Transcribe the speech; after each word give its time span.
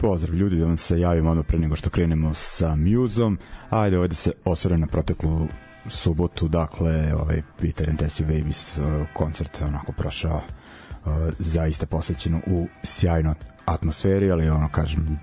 Pozdrav 0.00 0.34
ljudi, 0.34 0.56
da 0.56 0.66
vam 0.66 0.76
se 0.76 1.00
javim 1.00 1.26
ono 1.26 1.42
pre 1.42 1.58
nego 1.58 1.76
što 1.76 1.90
krenemo 1.90 2.34
sa 2.34 2.76
Muzom. 2.76 3.38
Ajde, 3.70 3.98
ovde 3.98 4.14
se 4.14 4.32
osvore 4.44 4.78
na 4.78 4.86
proteklu 4.86 5.48
subotu, 5.88 6.48
dakle, 6.48 7.14
ovaj 7.14 7.42
Peter 7.60 7.90
and 7.90 7.98
Tessie 7.98 8.26
Davis 8.26 8.78
uh, 8.78 8.84
koncert 9.12 9.62
onako 9.62 9.92
prošao 9.92 10.36
uh, 10.36 11.12
zaista 11.38 11.86
posvećeno 11.86 12.40
u 12.46 12.66
sjajnoj 12.82 13.34
atmosferi, 13.64 14.30
ali 14.30 14.48
ono, 14.48 14.68
kažem, 14.68 15.18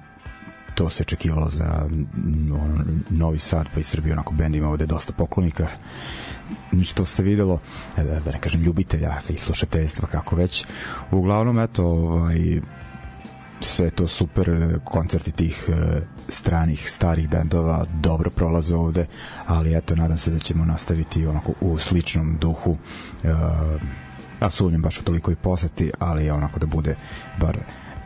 to 0.75 0.89
se 0.89 1.03
očekivalo 1.03 1.49
za 1.49 1.89
ono, 2.53 2.83
Novi 3.09 3.39
Sad 3.39 3.67
pa 3.73 3.79
i 3.79 3.83
Srbije, 3.83 4.13
onako 4.13 4.33
bend 4.33 4.55
ima 4.55 4.69
ovde 4.69 4.85
dosta 4.85 5.13
poklonika 5.13 5.67
što 6.83 7.05
se 7.05 7.23
videlo 7.23 7.59
da, 7.95 8.19
da 8.19 8.31
ne 8.31 8.39
kažem 8.39 8.61
ljubitelja 8.61 9.15
i 9.29 9.37
slušateljstva 9.37 10.07
kako 10.07 10.35
već 10.35 10.65
uglavnom 11.11 11.59
eto 11.59 11.85
ovaj 11.85 12.61
sve 13.61 13.89
to 13.89 14.07
super 14.07 14.79
koncerti 14.83 15.31
tih 15.31 15.65
e, 15.69 16.01
stranih 16.29 16.89
starih 16.89 17.29
bendova 17.29 17.85
dobro 18.01 18.29
prolaze 18.29 18.75
ovde 18.75 19.05
ali 19.45 19.77
eto 19.77 19.95
nadam 19.95 20.17
se 20.17 20.31
da 20.31 20.39
ćemo 20.39 20.65
nastaviti 20.65 21.25
onako 21.25 21.53
u 21.61 21.77
sličnom 21.77 22.37
duhu 22.41 22.77
e, 23.23 23.27
a 24.39 24.49
sumnjam 24.49 24.81
baš 24.81 24.97
toliko 24.97 25.31
i 25.31 25.35
poseti 25.35 25.91
ali 25.99 26.29
onako 26.29 26.59
da 26.59 26.65
bude 26.65 26.95
bar 27.39 27.57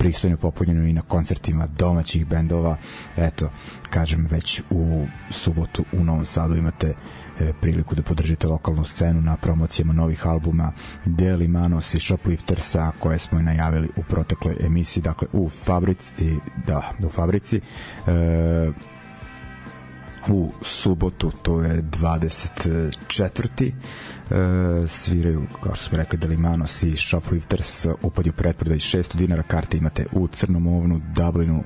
pristojno 0.02 0.38
popunjeno 0.38 0.88
i 0.88 0.94
na 0.94 1.02
koncertima 1.02 1.68
domaćih 1.68 2.26
bendova. 2.28 2.78
Eto 3.18 3.50
kažem 3.90 4.28
već 4.32 4.62
u 4.70 5.06
subotu 5.30 5.86
u 5.92 6.04
Novom 6.04 6.26
Sadu 6.26 6.56
imate 6.56 6.88
e, 6.88 6.94
priliku 7.62 7.96
da 7.96 8.02
podržite 8.02 8.48
lokalnu 8.48 8.84
scenu 8.84 9.22
na 9.22 9.38
promocijama 9.38 9.94
novih 9.94 10.28
albuma 10.28 10.72
Deli 11.06 11.48
Manos 11.48 11.94
i 11.94 12.00
Shopliftersa 12.00 12.92
koje 13.00 13.20
smo 13.20 13.40
i 13.40 13.44
najavili 13.44 13.90
u 13.96 14.04
protekloj 14.04 14.56
emisiji 14.60 15.04
dakle 15.04 15.28
u 15.34 15.50
fabrici 15.50 16.36
da, 16.68 16.92
da 17.00 17.08
u 17.08 17.10
fabrici 17.10 17.58
e, 17.58 17.62
u 20.30 20.52
subotu 20.62 21.32
to 21.42 21.62
je 21.62 21.82
24. 21.84 23.72
E, 24.32 24.88
sviraju 24.88 25.44
kao 25.64 25.76
što 25.76 25.86
smo 25.86 25.98
rekli 25.98 26.20
Delimanos 26.20 26.84
i 26.84 26.96
Shoplifters 26.96 27.86
upad 28.02 28.28
u 28.28 28.32
pretprodaj 28.32 28.78
600 28.78 29.16
dinara 29.16 29.44
karte 29.44 29.78
imate 29.78 30.06
u 30.12 30.28
Crnom 30.28 30.68
ovnu 30.68 31.02
Dublinu 31.16 31.64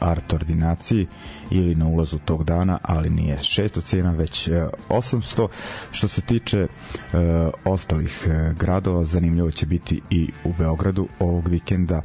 art 0.00 0.32
ordinaciji 0.32 1.06
ili 1.50 1.74
na 1.74 1.86
ulazu 1.86 2.18
tog 2.18 2.44
dana, 2.44 2.78
ali 2.82 3.10
nije 3.10 3.36
600 3.38 3.82
cena, 3.82 4.12
već 4.12 4.48
uh, 4.48 4.54
800. 4.88 5.48
Što 5.90 6.08
se 6.08 6.20
tiče 6.20 6.62
uh, 6.62 7.18
ostalih 7.64 8.28
gradova, 8.58 9.04
zanimljivo 9.04 9.50
će 9.50 9.66
biti 9.66 10.00
i 10.10 10.30
u 10.44 10.52
Beogradu 10.58 11.08
ovog 11.18 11.48
vikenda, 11.48 12.02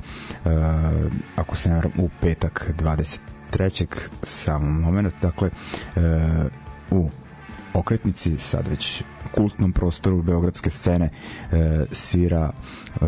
ako 1.35 1.55
se 1.55 1.69
naravno 1.69 2.03
u 2.03 2.09
petak 2.21 2.71
23. 2.79 3.85
samo 4.23 4.69
moment, 4.69 5.13
dakle 5.21 5.49
u 6.91 7.09
okretnici, 7.73 8.37
sad 8.37 8.67
već 8.67 9.03
kultnom 9.31 9.71
prostoru 9.71 10.21
beogradske 10.21 10.69
scene 10.69 11.09
e, 11.51 11.85
svira 11.91 12.51
e, 12.51 13.05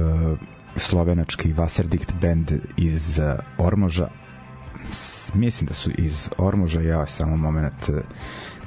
slovenački 0.75 1.53
Wasserdicht 1.53 2.13
band 2.21 2.51
iz 2.77 3.19
Ormoža 3.57 4.07
mislim 5.33 5.67
da 5.67 5.73
su 5.73 5.91
iz 5.97 6.29
Ormoža 6.37 6.81
ja 6.81 7.05
samo 7.05 7.37
moment 7.37 7.89
e, 7.89 8.01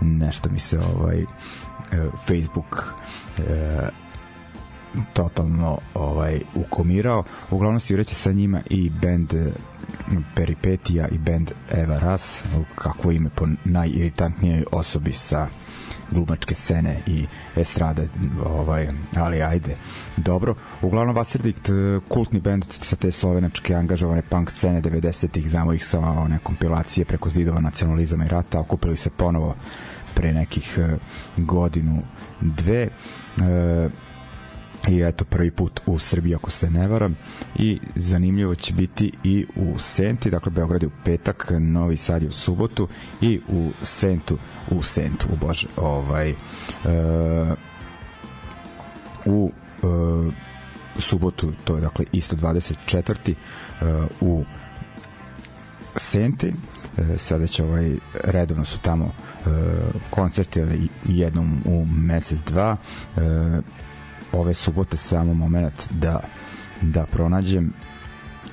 nešto 0.00 0.49
mi 0.50 0.59
se 0.59 0.78
ovaj 0.78 1.21
e, 1.21 1.27
Facebook 2.27 2.94
e, 3.38 3.88
totalno 5.12 5.78
ovaj 5.94 6.41
ukomirao. 6.54 7.25
Uglavnom 7.50 7.81
se 7.81 7.97
reći 7.97 8.15
sa 8.15 8.32
njima 8.32 8.60
i 8.71 8.91
band 8.91 9.34
Peripetija 10.34 11.09
i 11.09 11.19
band 11.19 11.50
Eva 11.71 11.99
Ras, 11.99 12.44
kako 12.75 13.10
ime 13.10 13.31
po 13.34 13.47
najiritantnijoj 13.65 14.65
osobi 14.72 15.12
sa 15.12 15.47
glumačke 16.11 16.55
scene 16.55 17.00
i 17.06 17.27
estrade 17.56 18.09
ovaj 18.44 18.89
ali 19.17 19.43
ajde. 19.43 19.77
Dobro 20.17 20.55
uglavnom 20.83 21.17
Vaserdikt 21.17 21.69
kultni 22.09 22.41
bend 22.41 22.65
sa 22.71 22.97
te 22.97 23.12
slovenačke 23.12 23.75
angažovane 23.75 24.22
punk 24.22 24.50
scene 24.50 24.83
90-ih 24.83 25.50
znamo 25.50 25.72
ih 25.72 25.87
sa 25.87 26.00
one 26.00 26.39
kompilacije 26.43 27.05
preko 27.05 27.31
zidova 27.31 27.61
nacionalizama 27.61 28.25
i 28.25 28.28
rata 28.28 28.61
okupili 28.61 28.97
se 28.97 29.11
ponovo 29.11 29.55
pre 30.15 30.33
nekih 30.33 30.78
godinu 31.37 32.03
dve. 32.41 32.83
E, 32.83 32.91
i 34.88 35.00
eto 35.00 35.24
prvi 35.24 35.50
put 35.50 35.80
u 35.86 35.98
Srbiji 35.98 36.34
ako 36.34 36.50
se 36.50 36.70
ne 36.70 36.88
varam 36.88 37.16
i 37.56 37.80
zanimljivo 37.94 38.54
će 38.54 38.72
biti 38.72 39.12
i 39.24 39.47
u 39.56 39.78
Senti, 39.78 40.30
dakle 40.30 40.52
Beograd 40.52 40.82
je 40.82 40.88
u 40.88 41.04
petak, 41.04 41.52
Novi 41.58 41.97
Sad 41.97 42.22
je 42.22 42.28
u 42.28 42.32
subotu 42.32 42.88
i 43.20 43.41
u 43.48 43.70
Sentu 43.82 44.38
u 44.70 44.82
Sentu, 44.82 45.28
u 45.32 45.36
Bože, 45.36 45.69
ovaj 45.76 46.30
uh, 46.30 46.36
u 49.26 49.52
uh, 49.82 50.32
subotu, 50.98 51.53
to 51.64 51.74
je 51.74 51.80
dakle 51.80 52.04
isto 52.12 52.36
24. 52.36 53.34
Uh, 53.80 53.86
u 54.20 54.44
Senti 55.97 56.53
sada 57.16 57.47
će 57.47 57.64
ovaj 57.64 57.97
redovno 58.24 58.64
su 58.64 58.78
tamo 58.80 59.04
uh, 59.04 59.53
koncerti 60.10 60.60
jednom 61.04 61.62
u 61.64 61.84
mesec 61.84 62.38
dva 62.38 62.76
uh, 63.16 63.22
ove 64.41 64.54
subote 64.54 64.97
samo 64.97 65.34
moment 65.34 65.88
da 65.91 66.20
da 66.82 67.06
pronađem 67.06 67.72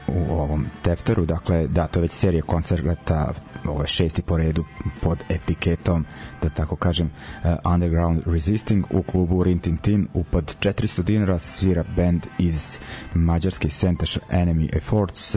u 0.07 0.33
ovom 0.33 0.65
tefteru, 0.81 1.25
dakle 1.25 1.67
da 1.67 1.87
to 1.87 1.99
je 1.99 2.01
već 2.01 2.11
serija 2.11 2.43
koncerta 2.43 3.33
ovo 3.67 3.81
je 3.81 3.87
šesti 3.87 4.21
po 4.21 4.37
redu 4.37 4.65
pod 5.01 5.17
etiketom 5.29 6.05
da 6.41 6.49
tako 6.49 6.75
kažem 6.75 7.07
uh, 7.07 7.73
Underground 7.73 8.21
Resisting 8.25 8.85
u 8.89 9.03
klubu 9.03 9.43
Rintintin 9.43 10.07
upad 10.13 10.55
400 10.59 11.03
dinara 11.03 11.39
svira 11.39 11.83
band 11.95 12.25
iz 12.39 12.79
mađarske 13.13 13.69
Sentaš 13.69 14.17
Enemy 14.31 14.77
Efforts. 14.77 15.35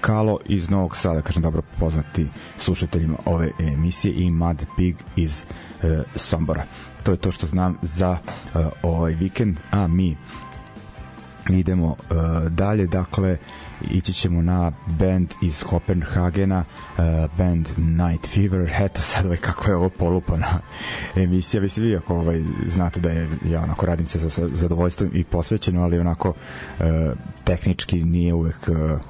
Kalo 0.00 0.38
iz 0.46 0.70
Novog 0.70 0.96
Sada, 0.96 1.22
kažem 1.22 1.42
dobro 1.42 1.62
poznati 1.80 2.26
slušateljima 2.58 3.16
ove 3.24 3.50
emisije 3.58 4.14
i 4.14 4.30
Mad 4.30 4.66
Pig 4.76 4.96
iz 5.16 5.44
uh, 5.82 5.90
Sombora 6.16 6.64
to 7.04 7.12
je 7.12 7.16
to 7.18 7.32
što 7.32 7.46
znam 7.46 7.76
za 7.82 8.10
uh, 8.54 8.66
ovaj 8.82 9.12
vikend, 9.12 9.60
a 9.70 9.86
mi 9.88 10.16
idemo 11.50 11.86
uh, 11.86 11.96
dalje, 12.50 12.86
dakle 12.86 13.36
ići 13.90 14.12
ćemo 14.12 14.42
na 14.42 14.72
band 14.86 15.28
iz 15.42 15.64
Kopenhagena, 15.64 16.64
uh, 16.98 17.04
band 17.38 17.68
Night 17.76 18.28
Fever, 18.28 18.70
eto 18.80 19.02
sad 19.02 19.24
ovaj 19.24 19.36
kako 19.36 19.70
je 19.70 19.76
ovo 19.76 19.88
polupana 19.88 20.60
emisija, 21.16 21.68
se 21.68 21.82
vi 21.82 21.96
ako 21.96 22.16
ovaj, 22.16 22.42
znate 22.66 23.00
da 23.00 23.10
je, 23.10 23.28
ja 23.44 23.62
onako 23.62 23.86
radim 23.86 24.06
se 24.06 24.30
sa 24.30 24.48
zadovoljstvom 24.52 25.10
i 25.14 25.24
posvećeno, 25.24 25.82
ali 25.82 25.98
onako 25.98 26.28
uh, 26.28 26.84
tehnički 27.44 28.04
nije 28.04 28.34
uvek 28.34 28.68
uh, 28.68 29.00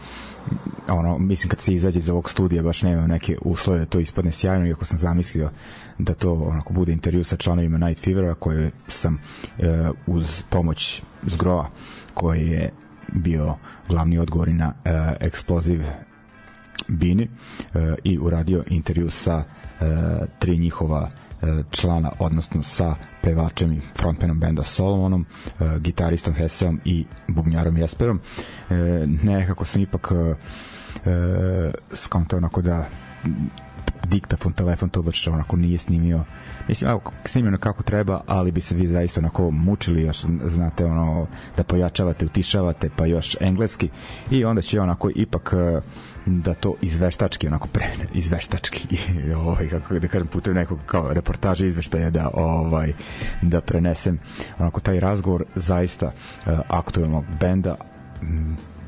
ono, 0.88 1.19
mislim 1.19 1.49
kad 1.49 1.60
se 1.60 1.75
izađe 1.75 1.99
iz 1.99 2.09
ovog 2.09 2.31
studija 2.31 2.62
baš 2.62 2.83
nema 2.83 3.06
neke 3.06 3.37
uslove 3.43 3.78
da 3.78 3.86
to 3.86 4.01
ispadne 4.01 4.33
sjajno, 4.33 4.66
iako 4.66 4.84
sam 4.84 4.98
zamislio 4.98 5.51
da 5.98 6.14
to 6.14 6.32
onako 6.32 6.72
bude 6.72 6.92
intervju 6.92 7.24
sa 7.24 7.36
članovima 7.36 7.78
Night 7.78 8.04
Fevera 8.04 8.34
koje 8.34 8.70
sam 8.88 9.18
e, 9.58 9.91
uz 10.06 10.42
pomoć 10.50 11.02
Zgroa 11.26 11.68
koji 12.14 12.48
je 12.48 12.70
bio 13.12 13.54
glavni 13.88 14.18
odgovor 14.18 14.48
na 14.48 14.72
e, 14.84 14.91
eksploziv 15.20 15.82
Bini 16.88 17.22
e, 17.22 17.28
i 18.04 18.18
uradio 18.18 18.62
intervju 18.70 19.10
sa 19.10 19.44
e, 19.44 19.84
tri 20.38 20.58
njihova 20.58 21.08
e, 21.08 21.62
člana, 21.70 22.12
odnosno 22.18 22.62
sa 22.62 22.94
pevačem 23.22 23.72
i 23.72 23.80
frontmanom 23.98 24.41
benda 24.41 24.62
Solomonom, 24.62 25.26
e, 25.60 25.78
gitaristom 25.78 26.34
Heseom 26.34 26.80
i 26.84 27.04
bubnjarom 27.28 27.76
Jesperom. 27.76 28.20
E, 28.70 28.74
nekako 29.22 29.64
sam 29.64 29.82
ipak 29.82 30.12
e, 30.12 31.72
skontao 31.92 32.36
onako 32.36 32.62
da 32.62 32.84
diktafon, 34.04 34.53
telefon 34.53 34.89
to 34.89 35.03
baš 35.03 35.28
onako 35.28 35.56
nije 35.56 35.78
snimio. 35.78 36.24
Mislim, 36.68 36.91
evo, 36.91 37.01
snimljeno 37.24 37.59
kako 37.59 37.83
treba, 37.83 38.21
ali 38.27 38.53
bi 38.53 38.60
se 38.60 38.74
vi 38.74 38.86
zaista 38.86 39.21
onako 39.21 39.51
mučili 39.51 40.03
još, 40.03 40.24
znate, 40.45 40.84
ono, 40.84 41.27
da 41.56 41.65
pojačavate, 41.65 42.27
utišavate, 42.27 42.91
pa 42.97 43.06
još 43.06 43.36
engleski. 43.41 43.89
I 44.30 44.45
onda 44.45 44.62
će 44.62 44.80
onako 44.80 45.10
ipak 45.15 45.53
e, 45.53 45.80
da 46.27 46.54
to 46.54 46.74
izveštački 46.83 47.47
onako 47.47 47.68
pre 47.68 47.86
izveštački 48.15 48.98
ovaj 49.47 49.68
kako 49.68 49.98
da 49.98 50.09
kažem 50.09 50.27
putem 50.27 50.54
nekog 50.54 50.78
kao 50.86 51.12
reportaže 51.12 51.66
izveštaja 51.66 52.10
da 52.10 52.30
ovaj 52.34 52.92
da 53.42 53.60
prenesem. 53.60 54.18
Onako 54.59 54.80
taj 54.80 55.01
razgovor 55.01 55.45
zaista 55.54 56.06
uh, 56.06 56.59
aktuelnog 56.68 57.24
benda 57.41 57.77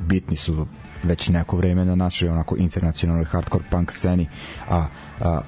bitni 0.01 0.37
su 0.37 0.67
već 1.03 1.29
neko 1.29 1.57
vreme 1.57 1.85
na 1.85 1.95
našoj 1.95 2.29
onako 2.29 2.57
internacionalnoj 2.57 3.25
hardcore 3.25 3.65
punk 3.71 3.93
sceni, 3.93 4.29
a 4.69 4.87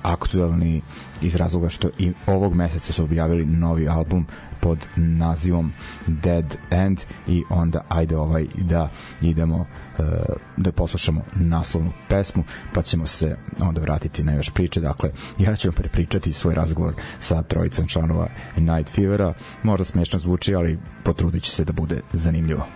aktuelni 0.02 0.82
iz 1.22 1.36
razloga 1.36 1.68
što 1.68 1.88
i 1.98 2.12
ovog 2.26 2.54
meseca 2.54 2.92
su 2.92 3.04
objavili 3.04 3.46
novi 3.46 3.88
album 3.88 4.26
pod 4.60 4.86
nazivom 4.96 5.72
Dead 6.06 6.56
End 6.70 7.00
i 7.26 7.42
onda 7.50 7.84
ajde 7.88 8.16
ovaj 8.16 8.46
da 8.54 8.90
idemo 9.20 9.56
uh, 9.56 10.04
da 10.56 10.72
poslušamo 10.72 11.22
naslovnu 11.34 11.92
pesmu 12.08 12.44
pa 12.74 12.82
ćemo 12.82 13.06
se 13.06 13.36
onda 13.60 13.80
vratiti 13.80 14.22
na 14.22 14.32
još 14.32 14.50
priče. 14.50 14.80
Dakle 14.80 15.10
ja 15.38 15.56
ću 15.56 15.68
vam 15.68 15.74
prepričati 15.74 16.32
svoj 16.32 16.54
razgovor 16.54 16.94
sa 17.18 17.42
trojicom 17.42 17.86
članova 17.86 18.28
Night 18.56 18.92
Fevera. 18.94 19.34
Možda 19.62 19.84
smešno 19.84 20.18
zvuči 20.18 20.54
ali 20.54 20.78
potrudit 21.04 21.42
ću 21.42 21.50
se 21.50 21.64
da 21.64 21.72
bude 21.72 22.00
zanimljivo 22.12 22.66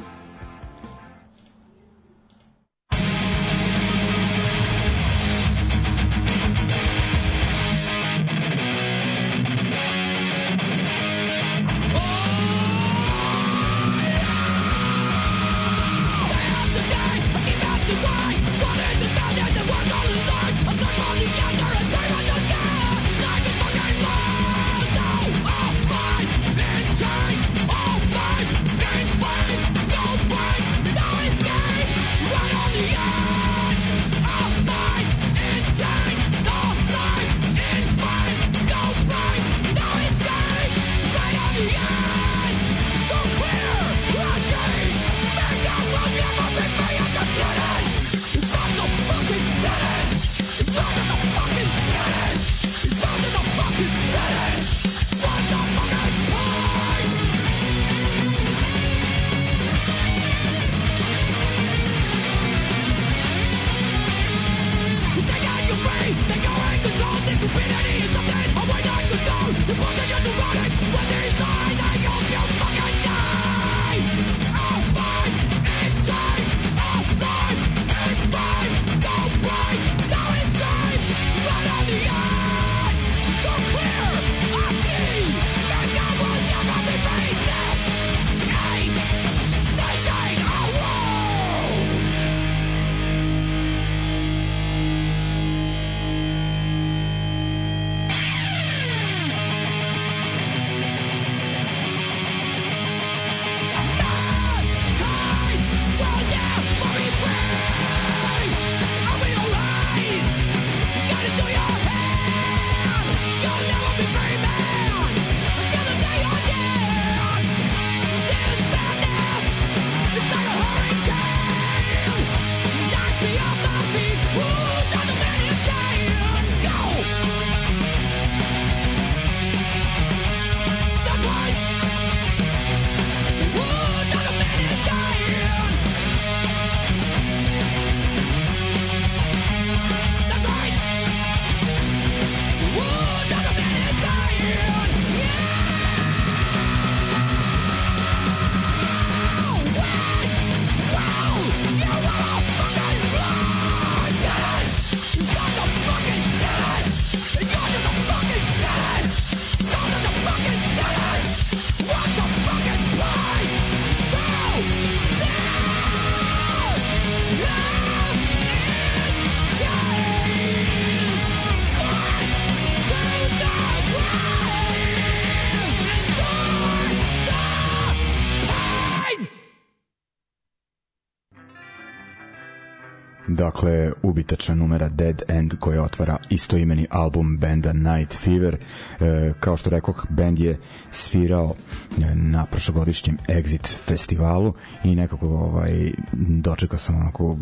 dakle 183.62 183.92
ubitačna 184.02 184.54
numera 184.54 184.88
Dead 184.88 185.22
End 185.28 185.54
koja 185.60 185.82
otvara 185.82 186.16
istoimeni 186.30 186.86
album 186.90 187.38
benda 187.38 187.72
Night 187.72 188.14
Fever 188.14 188.56
e, 189.00 189.32
kao 189.40 189.56
što 189.56 189.70
rekoh 189.70 190.06
bend 190.10 190.38
je 190.38 190.58
svirao 190.90 191.54
e, 192.00 192.14
na 192.14 192.46
prošlogodišnjem 192.46 193.16
Exit 193.28 193.78
festivalu 193.84 194.54
i 194.84 194.94
nekako 194.96 195.26
ovaj 195.26 195.92
dočekao 196.12 196.78
sam 196.78 196.96
onako 196.96 197.36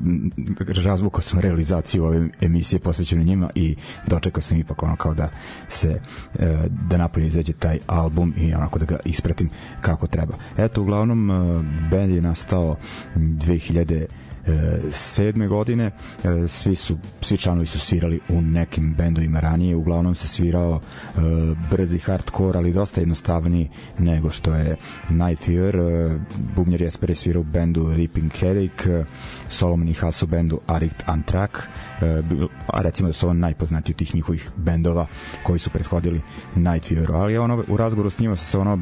razvukao 0.84 1.22
sam 1.22 1.40
realizaciju 1.40 2.04
ove 2.04 2.28
emisije 2.40 2.78
posvećene 2.78 3.24
njima 3.24 3.50
i 3.54 3.76
dočekao 4.06 4.42
sam 4.42 4.58
ipak 4.58 4.82
ono 4.82 4.96
kao 4.96 5.14
da 5.14 5.28
se 5.68 6.00
e, 6.38 6.56
da 6.90 6.96
napolje 6.96 7.26
izađe 7.26 7.52
taj 7.52 7.78
album 7.86 8.34
i 8.36 8.54
onako 8.54 8.78
da 8.78 8.84
ga 8.84 8.98
ispratim 9.04 9.50
kako 9.80 10.06
treba. 10.06 10.34
Eto 10.58 10.82
uglavnom 10.82 11.30
e, 11.30 11.34
bend 11.90 12.14
je 12.14 12.20
nastao 12.20 12.76
2000 13.16 14.06
sedme 14.90 15.48
godine 15.48 15.84
e, 15.84 16.48
svi 16.48 16.74
su 16.74 16.98
svi 17.20 17.36
članovi 17.36 17.66
su 17.66 17.78
svirali 17.78 18.20
u 18.28 18.40
nekim 18.40 18.94
bendovima 18.94 19.40
ranije 19.40 19.76
uglavnom 19.76 20.14
se 20.14 20.28
svirao 20.28 20.80
e, 20.80 21.20
brzi 21.70 21.98
hardcore 21.98 22.58
ali 22.58 22.72
dosta 22.72 23.00
jednostavniji 23.00 23.70
nego 23.98 24.30
što 24.30 24.54
je 24.54 24.76
Night 25.08 25.44
Fever. 25.44 25.76
E, 25.76 26.18
bubnjar 26.56 26.82
Jesper 26.82 27.10
je 27.10 27.16
svirao 27.16 27.40
u 27.40 27.44
bendu 27.44 27.92
Ripping 27.94 28.32
Headache 28.32 29.04
Solomon 29.48 29.88
i 29.88 29.94
Haas 29.94 30.22
u 30.22 30.26
bendu 30.26 30.60
Arict 30.66 31.02
Antrak 31.06 31.68
a 32.66 32.82
recimo 32.82 33.08
da 33.08 33.12
su 33.12 33.26
ovo 33.26 33.32
najpoznatiji 33.32 33.94
tih 33.94 34.14
njihovih 34.14 34.50
bendova 34.56 35.06
koji 35.42 35.58
su 35.58 35.70
prethodili 35.70 36.20
Night 36.54 36.88
Fever 36.88 37.12
ali 37.12 37.38
ono, 37.38 37.64
u 37.68 37.76
razgovoru 37.76 38.10
s 38.10 38.18
njima 38.18 38.36
se 38.36 38.58
ono 38.58 38.78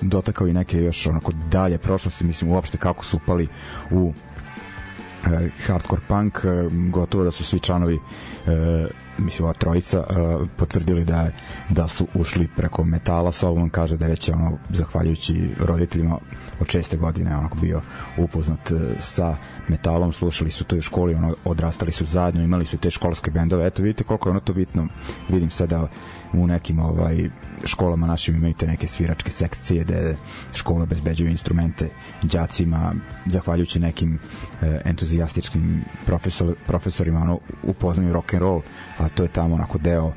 dotakao 0.00 0.46
i 0.46 0.52
neke 0.52 0.78
još 0.78 1.06
onako 1.06 1.32
dalje 1.50 1.78
prošlosti, 1.78 2.24
mislim 2.24 2.50
uopšte 2.50 2.78
kako 2.78 3.04
su 3.04 3.16
upali 3.16 3.48
u 3.90 4.12
hardcore 5.66 6.02
punk, 6.08 6.38
gotovo 6.90 7.24
da 7.24 7.30
su 7.30 7.44
svi 7.44 7.60
članovi 7.60 7.98
mislim 9.20 9.44
ova 9.44 9.52
trojica 9.54 10.04
potvrdili 10.56 11.04
da 11.04 11.30
da 11.68 11.88
su 11.88 12.06
ušli 12.14 12.48
preko 12.56 12.84
metala. 12.84 13.32
Solomon 13.32 13.70
kaže 13.70 13.96
da 13.96 14.04
je 14.04 14.10
već 14.10 14.28
ono 14.28 14.58
zahvaljujući 14.70 15.50
roditeljima 15.58 16.18
od 16.60 16.66
česte 16.66 16.96
godine 16.96 17.36
onako 17.36 17.58
bio 17.58 17.80
upoznat 18.18 18.72
sa 18.98 19.36
metalom. 19.68 20.12
Slušali 20.12 20.50
su 20.50 20.64
to 20.64 20.76
u 20.76 20.80
školi 20.80 21.14
ono 21.14 21.34
odrastali 21.44 21.92
su 21.92 22.04
zajedno 22.04 22.42
imali 22.42 22.64
su 22.64 22.76
te 22.76 22.90
školske 22.90 23.30
bendove. 23.30 23.66
Eto 23.66 23.82
vidite 23.82 24.04
koliko 24.04 24.28
je 24.28 24.30
ono 24.30 24.40
to 24.40 24.52
bitno. 24.52 24.88
Vidim 25.28 25.50
sada 25.50 25.88
u 26.32 26.46
nekim 26.46 26.78
ovaj 26.78 27.30
školama 27.64 28.06
našim 28.06 28.36
imaju 28.36 28.54
te 28.54 28.66
neke 28.66 28.86
sviračke 28.86 29.30
sekcije 29.30 29.84
gde 29.84 30.16
škole 30.54 30.82
obezbeđuju 30.82 31.30
instrumente 31.30 31.88
đacima 32.22 32.94
zahvaljujući 33.26 33.80
nekim 33.80 34.18
entuzijastičkim 34.84 35.84
profesor, 36.06 36.54
profesorima 36.66 37.20
ono 37.20 37.38
upoznaju 37.62 38.12
rock 38.12 38.34
and 38.34 38.42
roll 38.42 38.60
a 38.98 39.08
to 39.08 39.22
je 39.22 39.28
tamo 39.28 39.54
onako 39.54 39.78
deo 39.78 40.12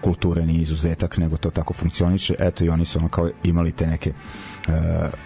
kulture 0.00 0.46
ni 0.46 0.54
izuzetak 0.60 1.16
nego 1.16 1.36
to 1.36 1.50
tako 1.50 1.74
funkcioniše. 1.74 2.34
Eto 2.38 2.64
i 2.64 2.68
oni 2.68 2.84
su 2.84 2.98
ono 2.98 3.08
kao 3.08 3.30
imali 3.44 3.72
te 3.72 3.86
neke 3.86 4.10
e, 4.10 4.72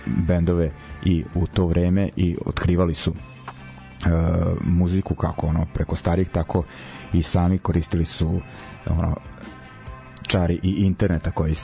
bendove 0.07 0.71
i 1.05 1.25
u 1.35 1.47
to 1.47 1.67
vreme 1.67 2.09
i 2.17 2.37
otkrivali 2.47 2.95
su 2.95 3.13
e, 3.13 4.09
muziku 4.61 5.15
kako 5.15 5.47
ono 5.47 5.67
preko 5.75 5.97
starih 5.97 6.29
tako 6.29 6.65
i 7.13 7.23
sami 7.23 7.59
koristili 7.59 8.05
su 8.05 8.41
ono 8.87 9.17
čari 10.23 10.61
i 10.63 10.71
interneta 10.71 11.31
koji 11.31 11.55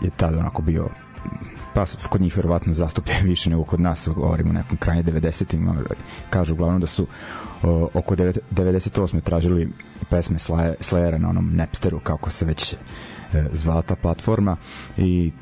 je 0.00 0.10
tada 0.16 0.38
onako 0.38 0.62
bio 0.62 0.88
pa 1.76 1.84
kod 2.08 2.20
njih 2.20 2.36
verovatno 2.36 2.72
zastupljen 2.72 3.24
više 3.24 3.50
nego 3.50 3.64
kod 3.64 3.80
nas 3.80 4.08
govorimo 4.08 4.50
o 4.50 4.52
nekom 4.52 4.76
krajnje 4.76 5.02
90-im 5.02 5.84
kažu 6.30 6.54
uglavnom 6.54 6.80
da 6.80 6.86
su 6.86 7.06
o, 7.62 7.88
oko 7.94 8.16
98. 8.16 9.20
tražili 9.20 9.72
pesme 10.10 10.38
Slayera 10.38 11.18
na 11.18 11.28
onom 11.28 11.50
Napsteru 11.56 12.00
kako 12.00 12.30
se 12.30 12.44
već 12.44 12.72
e, 12.72 12.76
zvala 13.52 13.82
ta 13.82 13.96
platforma 13.96 14.56
i 14.96 15.32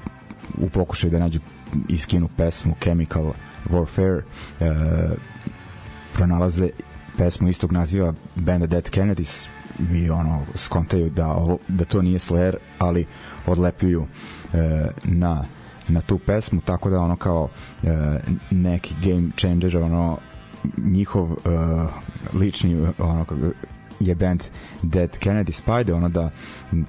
u 0.59 0.69
pokušaju 0.69 1.11
da 1.11 1.19
nađu 1.19 1.41
iskinu 1.89 2.29
pesmu 2.37 2.75
Chemical 2.83 3.33
Warfare 3.71 4.23
e, 4.61 4.65
pronalaze 6.13 6.69
pesmu 7.19 7.49
istog 7.49 7.73
naziva 7.73 8.15
benda 8.35 8.67
Dead 8.67 8.91
Kennedys 8.91 9.49
i 9.93 10.11
ono 10.11 10.43
skontaju 10.55 11.11
da 11.11 11.29
ovo, 11.29 11.59
da 11.69 11.85
to 11.85 12.03
nije 12.03 12.19
Slayer, 12.19 12.57
ali 12.79 13.07
odlepljuju 13.47 14.07
e, 14.53 14.89
na 15.05 15.45
na 15.89 16.01
tu 16.01 16.19
pesmu 16.19 16.61
tako 16.61 16.91
da 16.91 17.01
ono 17.01 17.17
kao 17.17 17.49
e, 17.83 18.19
neki 18.51 18.95
game 19.03 19.31
changer 19.37 19.77
ono 19.77 20.19
njihov 20.77 21.33
e, 21.33 21.37
lični 22.39 22.87
ono 22.99 23.27
je 24.01 24.15
band 24.15 24.43
Dead 24.83 25.11
Kennedy 25.19 25.53
Spide 25.53 25.95
ono 25.95 26.09
da 26.09 26.31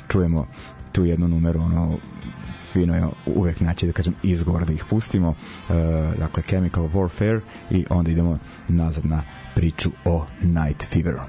čujemo 0.08 0.48
tu 0.92 1.06
jednu 1.06 1.28
numeru 1.28 1.62
ono 1.62 1.98
fino 2.64 2.96
je 2.96 3.04
uvek 3.26 3.60
naći 3.60 3.88
da 3.88 3.94
kažem 3.94 4.14
izgovor 4.24 4.66
da 4.66 4.74
ih 4.74 4.86
pustimo 4.90 5.30
e, 5.30 5.74
dakle 6.18 6.44
Chemical 6.44 6.84
Warfare 6.84 7.40
i 7.72 7.86
onda 7.90 8.12
idemo 8.12 8.38
nazad 8.68 9.06
na 9.06 9.24
priču 9.56 9.90
o 10.06 10.26
Night 10.42 10.84
Feveru 10.84 11.20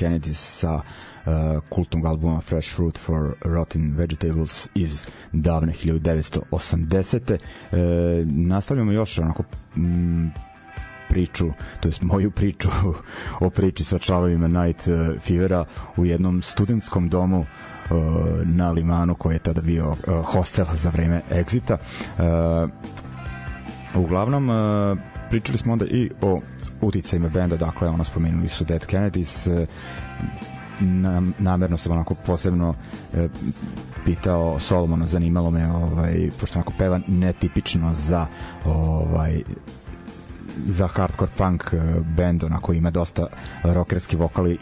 Kennedy 0.00 0.34
sa 0.34 0.74
uh, 0.74 0.82
kultnog 1.68 2.06
albuma 2.06 2.40
Fresh 2.40 2.74
Fruit 2.74 2.98
for 2.98 3.34
Rotten 3.40 3.94
Vegetables 3.96 4.68
iz 4.74 5.06
davne 5.32 5.72
1980. 5.72 7.32
Uh, 7.32 7.78
nastavljamo 8.26 8.92
još 8.92 9.18
onako 9.18 9.42
mm, 9.76 10.28
priču, 11.08 11.52
to 11.80 11.88
jest 11.88 12.02
moju 12.02 12.30
priču 12.30 12.68
o 13.40 13.50
priči 13.50 13.84
sa 13.84 13.98
članovima 13.98 14.48
Night 14.48 14.88
Fevera 15.20 15.64
u 15.96 16.04
jednom 16.04 16.42
studentskom 16.42 17.08
domu 17.08 17.46
na 18.44 18.70
limanu 18.70 19.14
koji 19.14 19.34
je 19.34 19.38
tada 19.38 19.60
bio 19.60 19.96
hostel 20.24 20.66
za 20.74 20.90
vreme 20.90 21.20
exita 21.30 21.76
uglavnom 23.94 24.50
pričali 25.30 25.58
smo 25.58 25.72
onda 25.72 25.84
i 25.84 26.10
o 26.22 26.40
uticajima 26.80 27.28
benda, 27.28 27.56
dakle 27.56 27.88
ono 27.88 28.04
spomenuli 28.04 28.48
su 28.48 28.64
Dead 28.64 28.86
Kennedys 28.86 29.66
nam, 30.80 31.34
namerno 31.38 31.76
sam 31.76 31.92
onako 31.92 32.14
posebno 32.14 32.74
e, 33.14 33.28
pitao 34.04 34.58
Solomona, 34.58 35.06
zanimalo 35.06 35.50
me 35.50 35.72
ovaj, 35.72 36.30
pošto 36.40 36.58
onako 36.58 36.72
peva 36.78 37.00
netipično 37.06 37.94
za 37.94 38.26
ovaj, 38.64 39.42
za 40.66 40.86
hardcore 40.86 41.30
punk 41.36 41.64
e, 41.72 41.76
band, 42.16 42.44
onako 42.44 42.72
ima 42.72 42.90
dosta 42.90 43.26
rockerski 43.62 44.16
vokali, 44.16 44.58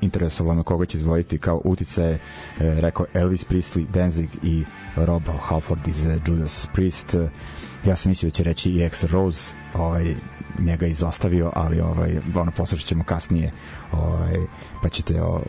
interesovalo 0.00 0.54
me 0.54 0.62
koga 0.62 0.86
će 0.86 0.98
izvojiti 0.98 1.38
kao 1.38 1.60
utice, 1.64 2.02
e, 2.02 2.18
rekao 2.58 3.06
Elvis 3.14 3.44
Presley, 3.48 3.86
Danzig 3.86 4.28
i 4.42 4.64
Rob 4.96 5.22
Halford 5.40 5.88
iz 5.88 6.06
Judas 6.26 6.68
Priest. 6.74 7.14
Ja 7.86 7.96
sam 7.96 8.10
mislio 8.10 8.30
da 8.30 8.34
će 8.34 8.42
reći 8.42 8.70
i 8.70 8.82
X 8.82 9.04
Rose, 9.04 9.56
ovaj, 9.74 10.14
njega 10.60 10.86
izostavio, 10.86 11.50
ali 11.54 11.80
ovaj, 11.80 12.18
ono 12.34 12.50
poslušat 12.50 12.88
ćemo 12.88 13.04
kasnije 13.04 13.50
ovaj, 13.92 14.36
pa 14.82 14.88
ćete 14.88 15.22
o, 15.22 15.40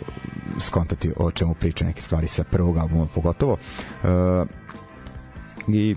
skontati 0.60 1.12
o 1.18 1.32
čemu 1.32 1.54
priča 1.54 1.86
neke 1.86 2.02
stvari 2.02 2.28
sa 2.28 2.44
prvog 2.44 2.78
albuma 2.78 3.06
pogotovo. 3.16 3.58
E, 4.04 4.08
I 5.68 5.96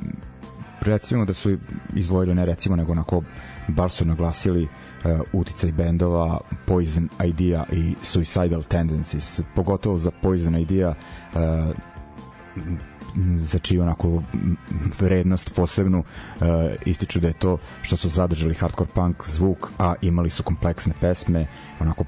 recimo 0.80 1.24
da 1.24 1.34
su 1.34 1.58
izvojili, 1.94 2.34
ne 2.34 2.46
recimo, 2.46 2.76
nego 2.76 2.92
onako 2.92 3.22
bar 3.68 3.90
su 3.90 4.04
naglasili 4.04 4.62
uh, 4.62 5.20
uticaj 5.32 5.72
bendova 5.72 6.40
Poison 6.66 7.08
Idea 7.24 7.64
i 7.72 7.94
Suicidal 8.02 8.62
Tendencies 8.62 9.40
pogotovo 9.54 9.98
za 9.98 10.10
Poison 10.22 10.56
Idea 10.56 10.94
uh, 11.34 11.40
za 13.36 13.58
čiju 13.58 13.82
onako 13.82 14.22
vrednost 15.00 15.54
posebnu 15.54 15.98
uh, 15.98 16.46
ističu 16.84 17.20
da 17.20 17.28
je 17.28 17.32
to 17.32 17.58
što 17.82 17.96
su 17.96 18.08
zadržali 18.08 18.54
hardcore 18.54 18.90
punk 18.94 19.24
zvuk, 19.24 19.68
a 19.78 19.94
imali 20.02 20.30
su 20.30 20.42
kompleksne 20.42 20.92
pesme, 21.00 21.46
onako 21.80 22.04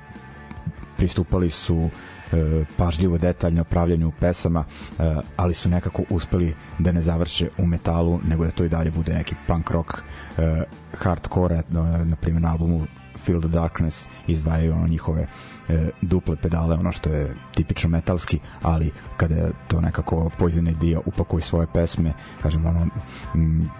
pristupali 0.97 1.51
su 1.51 1.91
e, 2.33 2.65
pažljivo 2.77 3.19
detaljno 3.19 3.65
pravljanju 3.65 4.13
pesama, 4.21 4.65
e, 4.99 5.15
ali 5.37 5.55
su 5.55 5.69
nekako 5.69 6.03
uspeli 6.11 6.55
da 6.79 6.93
ne 6.93 7.03
završe 7.03 7.49
u 7.59 7.67
metalu, 7.67 8.21
nego 8.29 8.45
da 8.45 8.51
to 8.51 8.65
i 8.65 8.69
dalje 8.69 8.91
bude 8.91 9.15
neki 9.15 9.35
punk 9.47 9.71
rock 9.71 9.95
e, 9.95 10.65
hardcore, 10.99 11.63
na, 11.69 12.05
na 12.05 12.17
primjer 12.17 12.43
na 12.43 12.51
albumu 12.51 12.87
Feel 13.26 13.40
the 13.40 13.49
Darkness 13.49 14.09
izdvajaju 14.26 14.73
ono 14.73 14.87
njihove 14.87 15.26
e, 15.68 15.90
duple 16.02 16.37
pedale, 16.37 16.76
ono 16.76 16.92
što 16.92 17.11
je 17.11 17.35
tipično 17.54 17.90
metalski, 17.90 18.38
ali 18.62 18.90
kada 19.16 19.35
je 19.35 19.52
to 19.68 19.80
nekako 19.80 20.30
Poison 20.38 20.68
Idea 20.68 21.00
upakuje 21.04 21.42
svoje 21.42 21.66
pesme, 21.75 22.12
kažem 22.42 22.66
ono 22.66 22.87
m, 23.35 23.71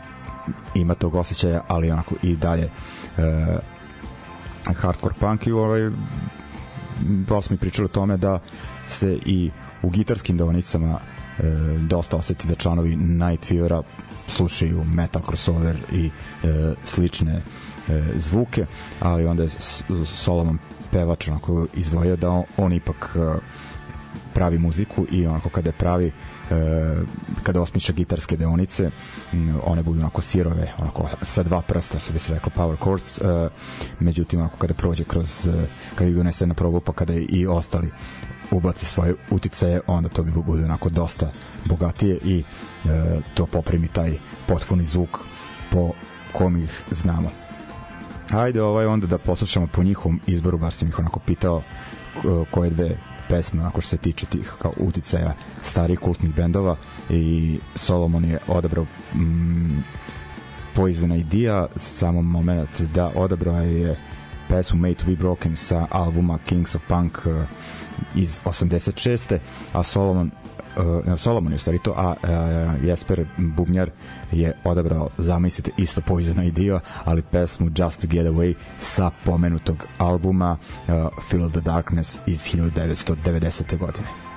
ima 0.75 0.95
tog 0.95 1.15
osjećaja, 1.15 1.63
ali 1.69 1.91
onako 1.91 2.15
i 2.23 2.37
dalje 2.37 2.71
e, 3.19 3.59
hardcore 4.75 5.15
punk 5.21 5.47
i 5.47 5.53
ovaj 5.53 5.91
baš 7.01 7.45
smo 7.45 7.57
pričali 7.57 7.85
o 7.85 7.89
tome 7.89 8.17
da 8.17 8.39
se 8.87 9.19
i 9.27 9.51
u 9.83 9.91
gitarskim 9.91 10.37
deonicama 10.37 10.99
e, 10.99 11.43
dosta 11.89 12.17
oseti 12.17 12.49
da 12.49 12.55
članovi 12.55 12.97
Night 12.97 13.49
Fevera 13.49 13.83
slušaju 14.29 14.85
metal 14.85 15.23
crossover 15.23 15.77
i 15.93 16.07
e, 16.07 16.11
slične 16.85 17.43
e, 17.89 18.03
zvuke, 18.17 18.67
ali 19.01 19.27
onda 19.27 19.43
je 19.43 19.51
Solomon 20.05 20.59
pevač 20.91 21.29
onako 21.29 21.67
izdvojio 21.75 22.17
da 22.17 22.31
on, 22.31 22.45
on 22.57 22.73
ipak 22.73 23.17
e, 23.17 23.39
pravi 24.37 24.59
muziku 24.59 25.07
i 25.11 25.27
onako 25.27 25.49
kada 25.49 25.69
je 25.69 25.73
pravi 25.73 26.07
e, 26.07 26.13
kada 27.43 27.61
osmišlja 27.61 27.95
gitarske 27.95 28.37
deonice 28.37 28.91
one 29.65 29.83
budu 29.83 30.01
onako 30.01 30.21
sirove 30.23 30.73
onako 30.79 31.09
sa 31.23 31.43
dva 31.43 31.63
prsta 31.63 31.99
što 31.99 32.13
bi 32.13 32.19
se 32.19 32.35
rekao 32.35 32.51
power 32.57 32.77
chords 32.83 33.19
e, 33.19 33.23
međutim 34.01 34.41
onako 34.41 34.57
kada 34.57 34.75
prođe 34.75 35.05
kroz 35.05 35.49
e, 35.49 35.67
kada 35.95 36.11
ih 36.11 36.17
donese 36.17 36.47
na 36.47 36.55
probu 36.55 36.81
pa 36.81 36.93
kada 36.93 37.15
i 37.15 37.47
ostali 37.47 37.91
ubace 38.51 38.87
svoje 38.87 39.15
uticaje 39.31 39.81
onda 39.87 40.09
to 40.09 40.23
bi 40.23 40.31
bude 40.31 40.65
onako 40.65 40.89
dosta 40.89 41.31
bogatije 41.65 42.19
i 42.25 42.45
e, 42.85 43.21
to 43.35 43.47
poprimi 43.47 43.89
taj 43.89 44.19
potpuni 44.47 44.85
zvuk 44.85 45.19
po 45.71 45.93
kom 46.33 46.57
ih 46.57 46.83
znamo 46.91 47.46
Ajde 48.31 48.63
ovaj 48.63 48.87
onda 48.87 49.07
da 49.07 49.19
poslušamo 49.19 49.67
po 49.67 49.83
njihovom 49.83 50.21
izboru, 50.27 50.59
bar 50.59 50.73
sam 50.73 50.89
ih 50.89 50.99
onako 50.99 51.21
pitao 51.21 51.63
koje 52.51 52.71
dve 52.71 52.97
pesme 53.29 53.63
ako 53.65 53.81
što 53.81 53.91
se 53.91 53.97
tiče 53.97 54.27
tih 54.27 54.53
kao 54.63 54.73
uticaja 54.77 55.35
starih 55.63 55.99
kultnih 55.99 56.35
bendova 56.35 56.77
i 57.11 57.59
Solomon 57.75 58.25
je 58.25 58.39
odabrao 58.49 58.87
mm, 59.15 59.79
Poison 60.75 61.13
Idea 61.13 61.67
samo 61.77 62.23
moment 62.23 62.81
da 62.81 63.13
odabrao 63.15 63.61
je 63.61 63.97
pesmu 64.49 64.81
Made 64.81 64.95
to 64.95 65.07
be 65.07 65.17
Broken 65.17 65.57
sa 65.57 65.87
albuma 65.91 66.39
Kings 66.47 66.75
of 66.75 66.83
Punk 66.89 67.19
uh, 67.27 67.43
iz 68.15 68.41
86. 68.45 69.39
a 69.73 69.83
Solomon 69.83 70.31
uh, 70.77 71.19
Solomon 71.19 71.53
je 71.53 71.57
u 71.57 71.59
stvari 71.59 71.79
to, 71.79 71.95
a 71.97 72.15
uh, 72.23 72.85
Jesper 72.85 73.27
Bubnjar 73.37 73.91
je 74.33 74.53
odabrao, 74.65 75.09
zamislite, 75.19 75.71
isto 75.77 76.01
Poison 76.01 76.45
Idea, 76.45 76.81
ali 77.05 77.23
pesmu 77.23 77.71
Just 77.77 78.07
Get 78.07 78.27
Away 78.27 78.55
sa 78.79 79.11
pomenutog 79.25 79.87
albuma 79.99 80.57
uh, 80.89 80.95
Feel 81.31 81.51
the 81.51 81.61
Darkness 81.61 82.19
iz 82.27 82.41
1990. 82.41 83.79
godine. 83.79 84.36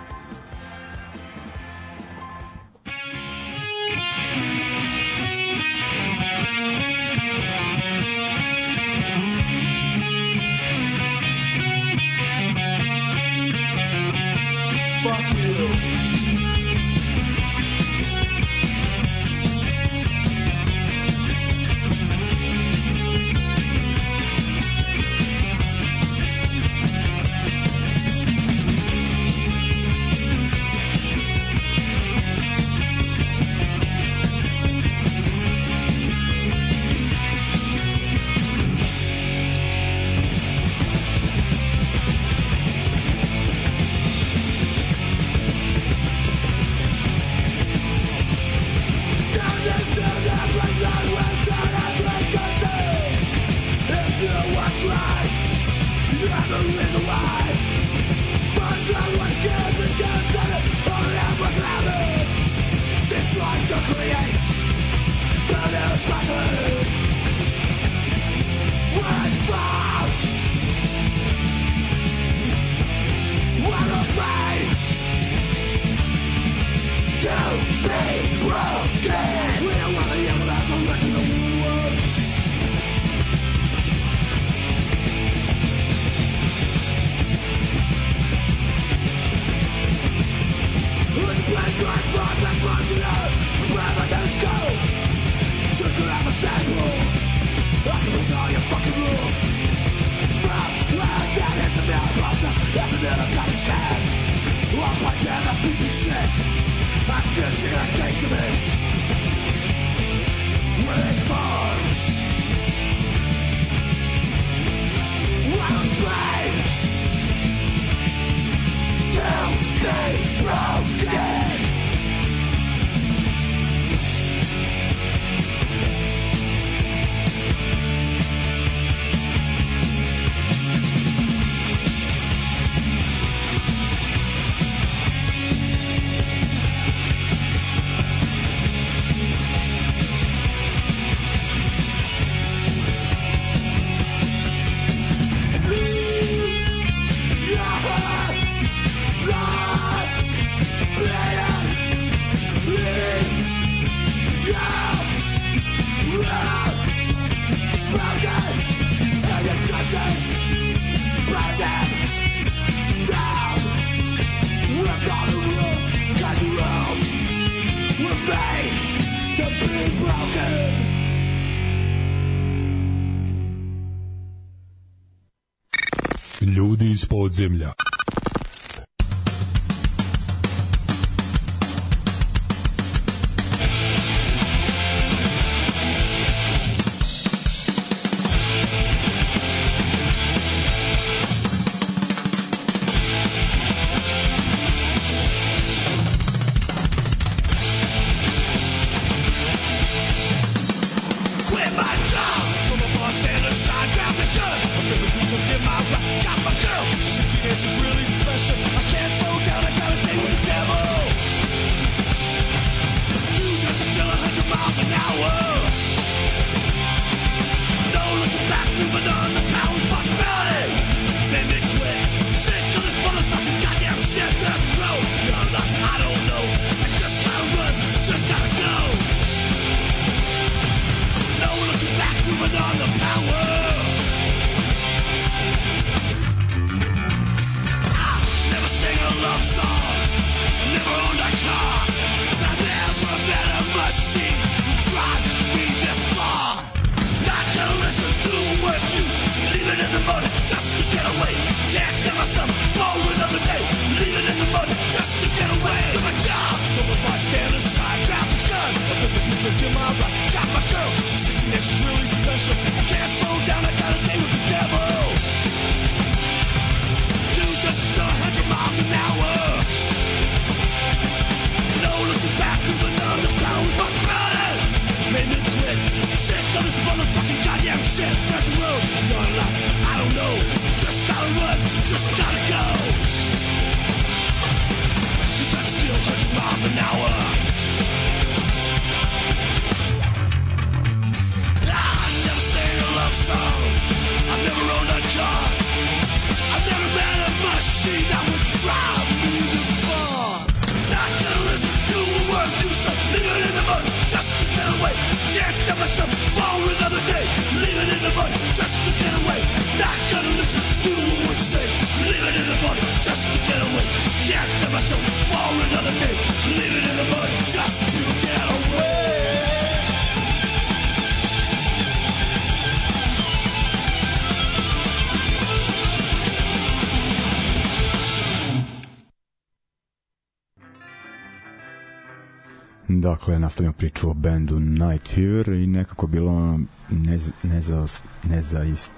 Nastavljamo 333.59 333.77
priču 333.77 334.09
o 334.09 334.13
bendu 334.13 334.59
Night 334.59 335.07
Fever 335.07 335.47
i 335.47 335.67
nekako 335.67 336.07
bilo 336.07 336.59
ne, 336.89 337.19
ne 337.43 337.61
za 337.61 337.87
ne 338.23 338.41
za 338.41 338.63
ist, 338.63 338.91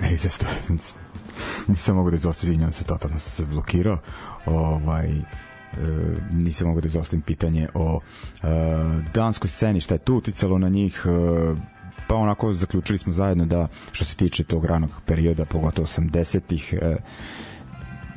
ne 0.00 0.16
za 0.16 0.28
nisam 1.68 1.96
mogu 1.96 2.10
da 2.10 2.16
izostavim, 2.16 2.72
se, 2.72 2.84
totalno 2.84 3.18
sam 3.18 3.30
se 3.30 3.52
blokirao. 3.52 3.98
Ovaj, 4.46 5.08
e, 5.10 5.22
nisam 6.32 6.68
mogu 6.68 6.80
da 6.80 6.88
izostavim 6.88 7.22
pitanje 7.22 7.68
o 7.74 8.00
e, 8.42 8.46
danskoj 9.14 9.50
sceni, 9.50 9.80
šta 9.80 9.94
je 9.94 9.98
tu 9.98 10.14
uticalo 10.14 10.58
na 10.58 10.68
njih, 10.68 11.02
e, 11.06 11.10
pa 12.08 12.14
onako 12.14 12.54
zaključili 12.54 12.98
smo 12.98 13.12
zajedno 13.12 13.46
da 13.46 13.68
što 13.92 14.04
se 14.04 14.16
tiče 14.16 14.44
tog 14.44 14.64
ranog 14.64 14.90
perioda, 15.06 15.44
pogotovo 15.44 15.86
80-ih, 15.86 16.74
e, 16.82 16.96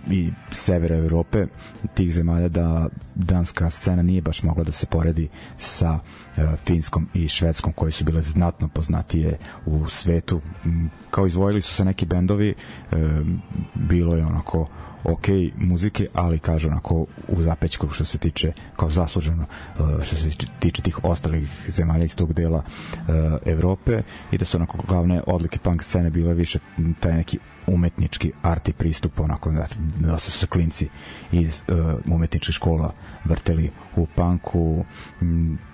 i 0.09 0.31
severa 0.51 0.95
Evrope 0.97 1.45
tih 1.93 2.13
zemalja 2.13 2.49
da 2.49 2.87
danska 3.15 3.69
scena 3.69 4.01
nije 4.01 4.21
baš 4.21 4.43
mogla 4.43 4.63
da 4.63 4.71
se 4.71 4.85
poredi 4.85 5.27
sa 5.57 5.99
e, 6.37 6.47
finskom 6.65 7.07
i 7.13 7.27
švedskom 7.27 7.73
koji 7.73 7.91
su 7.91 8.03
bile 8.03 8.21
znatno 8.21 8.67
poznatije 8.67 9.37
u 9.65 9.89
svetu. 9.89 10.41
Kao 11.11 11.27
izvojili 11.27 11.61
su 11.61 11.73
se 11.73 11.85
neki 11.85 12.05
bendovi 12.05 12.49
e, 12.49 12.55
bilo 13.75 14.15
je 14.15 14.25
onako 14.25 14.67
ok 15.03 15.27
muzike, 15.57 16.07
ali 16.13 16.39
kaže 16.39 16.67
onako 16.67 17.05
u 17.27 17.41
zapećku 17.41 17.89
što 17.89 18.05
se 18.05 18.17
tiče 18.17 18.53
kao 18.75 18.89
zasluženo 18.89 19.43
e, 19.43 20.03
što 20.03 20.15
se 20.15 20.29
tiče 20.59 20.81
tih 20.81 21.03
ostalih 21.03 21.65
zemalja 21.67 22.03
iz 22.03 22.15
tog 22.15 22.33
dela 22.33 22.63
e, 22.63 23.51
Evrope 23.51 24.01
i 24.31 24.37
da 24.37 24.45
su 24.45 24.57
onako 24.57 24.77
glavne 24.87 25.21
odlike 25.27 25.59
punk 25.59 25.83
scene 25.83 26.09
bile 26.09 26.33
više 26.33 26.59
taj 26.99 27.13
neki 27.17 27.39
umetnički 27.67 28.31
arti 28.41 28.73
pristup 28.73 29.19
onako 29.19 29.51
da, 29.51 29.67
da 29.99 30.17
su 30.17 30.31
se 30.31 30.47
klinci 30.47 30.87
iz 31.31 31.63
uh, 31.67 32.13
umetničkih 32.13 32.55
škola 32.55 32.93
vrteli 33.25 33.71
u 33.95 34.05
punku 34.15 34.85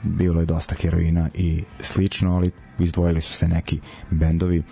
bilo 0.04 0.40
je 0.40 0.46
dosta 0.46 0.76
heroina 0.76 1.30
i 1.34 1.64
slično 1.82 2.36
ali 2.36 2.52
izdvojili 2.80 3.22
su 3.22 3.34
se 3.34 3.48
neki 3.48 3.80
bendovi 4.10 4.58
e, 4.58 4.64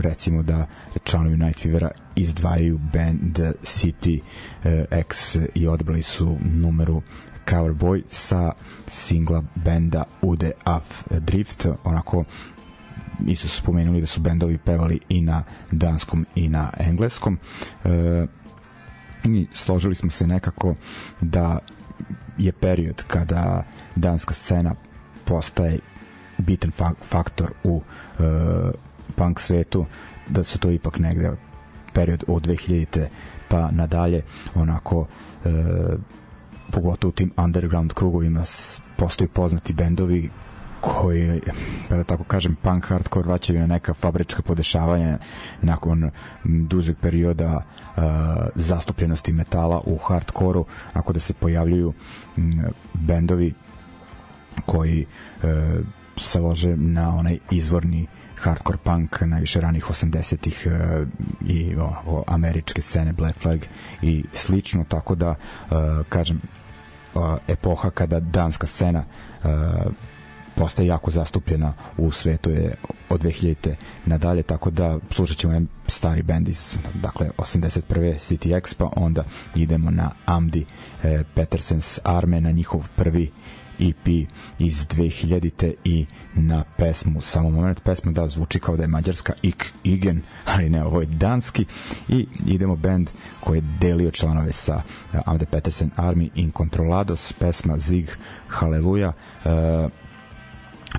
recimo 0.00 0.42
da 0.42 0.66
članovi 1.04 1.36
Night 1.36 1.62
Fevera 1.62 1.90
izdvajaju 2.16 2.78
band 2.78 3.38
City 3.62 4.20
e, 4.64 4.84
X 4.90 5.36
i 5.54 5.66
odbrali 5.66 6.02
su 6.02 6.38
numeru 6.42 7.02
Coverboy 7.50 8.02
sa 8.08 8.52
singla 8.86 9.42
benda 9.54 10.04
Ude 10.22 10.52
Af 10.64 11.02
Drift 11.10 11.66
onako 11.84 12.24
isto 13.26 13.48
su 13.48 13.56
spomenuli 13.56 14.00
da 14.00 14.06
su 14.06 14.20
bendovi 14.20 14.58
pevali 14.58 15.00
i 15.08 15.20
na 15.20 15.42
danskom 15.70 16.26
i 16.34 16.48
na 16.48 16.72
engleskom. 16.78 17.38
E, 17.84 18.26
i 19.24 19.46
složili 19.52 19.94
smo 19.94 20.10
se 20.10 20.26
nekako 20.26 20.74
da 21.20 21.58
je 22.38 22.52
period 22.52 23.02
kada 23.06 23.64
danska 23.96 24.34
scena 24.34 24.74
postaje 25.24 25.78
bitan 26.38 26.70
faktor 27.02 27.52
u 27.64 27.76
uh, 27.76 28.24
punk 29.16 29.40
svetu 29.40 29.86
da 30.28 30.44
su 30.44 30.58
to 30.58 30.70
ipak 30.70 30.98
negde 30.98 31.32
period 31.92 32.24
od 32.26 32.46
2000-te 32.46 33.08
pa 33.48 33.70
nadalje 33.70 34.22
onako 34.54 35.06
e, 35.44 35.48
pogotovo 36.70 37.08
u 37.08 37.12
tim 37.12 37.32
underground 37.36 37.92
krugovima 37.92 38.44
postoji 38.96 39.28
poznati 39.28 39.72
bendovi 39.72 40.30
koji, 40.80 41.40
da 41.90 42.04
tako 42.04 42.24
kažem, 42.24 42.56
punk 42.62 42.84
hardcore 42.86 43.26
vraćaju 43.26 43.60
na 43.60 43.66
neka 43.66 43.94
fabrička 43.94 44.42
podešavanja 44.42 45.18
nakon 45.62 46.10
dužeg 46.44 46.96
perioda 47.00 47.56
uh, 47.56 48.02
zastupljenosti 48.54 49.32
metala 49.32 49.80
u 49.84 49.96
hardkoru, 49.96 50.64
ako 50.92 51.12
da 51.12 51.20
se 51.20 51.34
pojavljuju 51.34 51.92
m, 52.36 52.50
bendovi 52.94 53.54
koji 54.66 55.06
uh, 55.42 55.50
se 56.16 56.40
lože 56.40 56.76
na 56.76 57.16
onaj 57.16 57.38
izvorni 57.50 58.06
hardcore 58.36 58.78
punk 58.78 59.20
najviše 59.20 59.60
ranih 59.60 59.84
80-ih 59.84 60.66
uh, 60.66 61.08
i 61.46 61.76
o, 61.76 62.24
američke 62.26 62.82
scene 62.82 63.12
Black 63.12 63.38
Flag 63.38 63.60
i 64.02 64.24
slično, 64.32 64.84
tako 64.88 65.14
da 65.14 65.30
uh, 65.30 65.76
kažem 66.08 66.40
uh, 67.14 67.36
epoha 67.48 67.90
kada 67.90 68.20
danska 68.20 68.66
scena 68.66 69.04
uh, 69.44 69.92
postaje 70.58 70.86
jako 70.86 71.10
zastupljena 71.10 71.72
u 71.96 72.10
svetu 72.10 72.50
je 72.50 72.74
od 73.08 73.22
2000. 73.22 73.74
nadalje, 74.06 74.42
tako 74.42 74.70
da 74.70 74.98
slušat 75.10 75.36
ćemo 75.36 75.60
stari 75.86 76.22
band 76.22 76.48
iz 76.48 76.78
dakle 76.94 77.30
81. 77.38 77.82
City 78.18 78.56
X, 78.56 78.74
pa 78.74 78.90
onda 78.96 79.24
idemo 79.54 79.90
na 79.90 80.10
Amdi 80.26 80.64
eh, 81.02 81.22
Petersens 81.34 81.98
Arme, 82.04 82.40
na 82.40 82.50
njihov 82.50 82.88
prvi 82.96 83.30
EP 83.78 84.08
iz 84.58 84.86
2000-te 84.86 85.74
i 85.84 86.06
na 86.34 86.64
pesmu, 86.76 87.20
samo 87.20 87.50
moment 87.50 87.82
pesma 87.82 88.12
da 88.12 88.28
zvuči 88.28 88.60
kao 88.60 88.76
da 88.76 88.82
je 88.82 88.88
mađarska 88.88 89.32
Ik 89.42 89.72
Igen, 89.84 90.22
ali 90.44 90.70
ne, 90.70 90.84
ovo 90.84 91.00
je 91.00 91.06
danski 91.06 91.64
i 92.08 92.26
idemo 92.46 92.76
band 92.76 93.10
koji 93.40 93.58
je 93.58 93.64
delio 93.80 94.10
članove 94.10 94.52
sa 94.52 94.82
Amde 95.24 95.46
Petersen 95.46 95.90
Army 95.96 96.28
in 96.34 96.52
Controlados, 96.56 97.32
pesma 97.32 97.78
Zig 97.78 98.10
Haleluja 98.48 99.12
uh, 99.44 99.52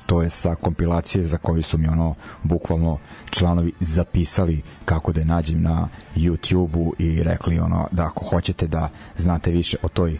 to 0.05 0.21
je 0.21 0.29
sa 0.29 0.55
kompilacije 0.55 1.25
za 1.25 1.37
koju 1.37 1.63
su 1.63 1.77
mi 1.77 1.87
ono 1.87 2.15
bukvalno 2.43 2.97
članovi 3.29 3.73
zapisali 3.79 4.61
kako 4.85 5.11
da 5.13 5.19
je 5.19 5.25
nađem 5.25 5.61
na 5.61 5.87
YouTube-u 6.15 6.93
i 6.97 7.23
rekli 7.23 7.59
ono 7.59 7.87
da 7.91 8.05
ako 8.05 8.25
hoćete 8.25 8.67
da 8.67 8.89
znate 9.17 9.51
više 9.51 9.77
o 9.83 9.87
toj 9.87 10.13
e, 10.13 10.17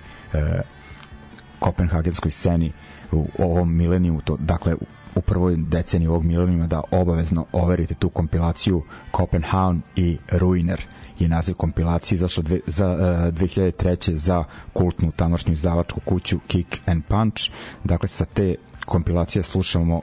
kopenhagenskoj 1.60 2.32
sceni 2.32 2.72
u 3.12 3.28
ovom 3.40 3.76
milenijumu, 3.76 4.22
to, 4.22 4.38
dakle 4.40 4.76
u 5.16 5.22
prvoj 5.22 5.56
deceniji 5.58 6.08
ovog 6.08 6.24
milenijuma 6.24 6.68
da 6.68 6.82
obavezno 6.92 7.46
overite 7.52 7.94
tu 7.94 8.10
kompilaciju 8.10 8.84
Copenhagen 9.18 9.82
i 9.96 10.18
Ruiner 10.32 10.82
je 11.20 11.28
naziv 11.28 11.56
kompilacije 11.56 12.16
izašla 12.16 12.44
dve, 12.44 12.60
za 12.68 12.88
uh, 12.88 13.00
e, 13.00 13.32
2003. 13.32 14.14
za 14.14 14.44
kultnu 14.74 15.12
tamošnju 15.12 15.54
izdavačku 15.54 16.00
kuću 16.06 16.40
Kick 16.48 16.82
and 16.86 17.04
Punch. 17.08 17.42
Dakle, 17.84 18.08
sa 18.08 18.26
te 18.26 18.56
kompilacije 18.86 19.44
slušamo 19.44 19.96
uh, 19.96 20.02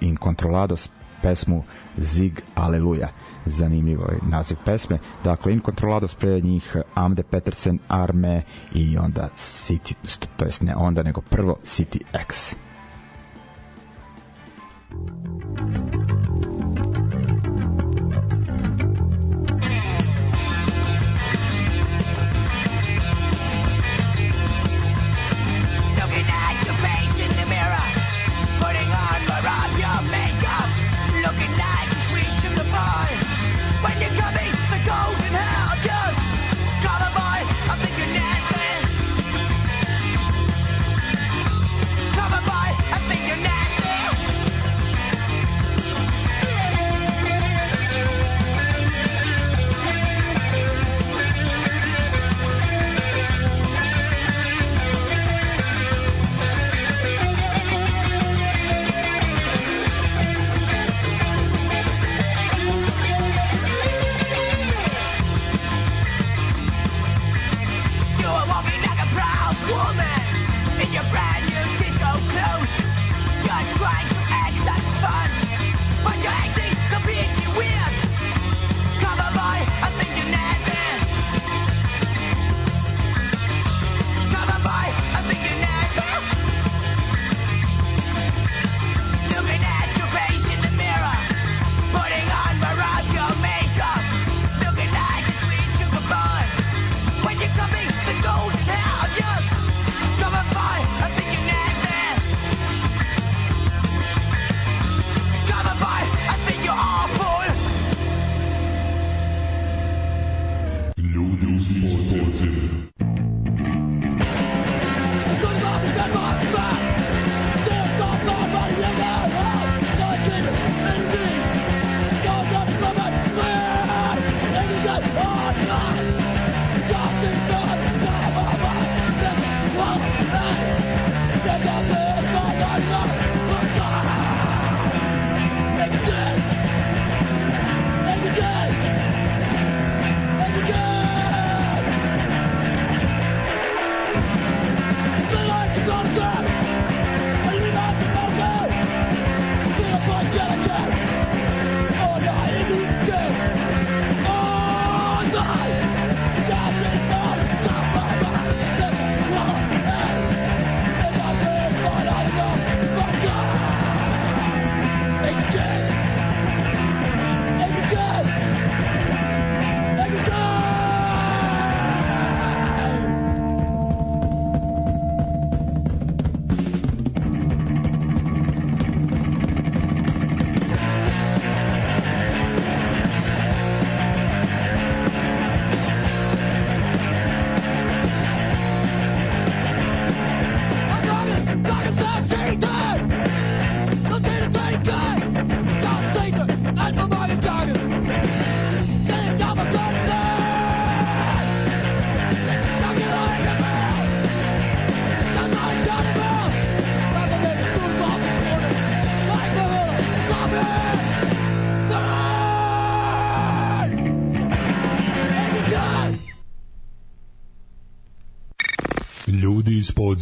In 0.00 0.16
Controlados 0.22 0.88
pesmu 1.22 1.64
Zig 1.98 2.40
Aleluja 2.54 3.08
zanimljivo 3.46 4.04
je 4.04 4.18
naziv 4.22 4.56
pesme 4.64 4.98
dakle 5.24 5.52
In 5.52 5.60
Controlados 5.64 6.14
pre 6.14 6.40
njih 6.40 6.76
Amde 6.94 7.22
Petersen 7.22 7.78
Arme 7.88 8.42
i 8.74 8.98
onda 8.98 9.28
City 9.36 9.94
to 10.36 10.44
jest 10.44 10.62
ne 10.62 10.74
onda 10.76 11.02
nego 11.02 11.20
prvo 11.20 11.56
City 11.64 12.00
X 12.12 12.56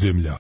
Ljudi 0.02 0.30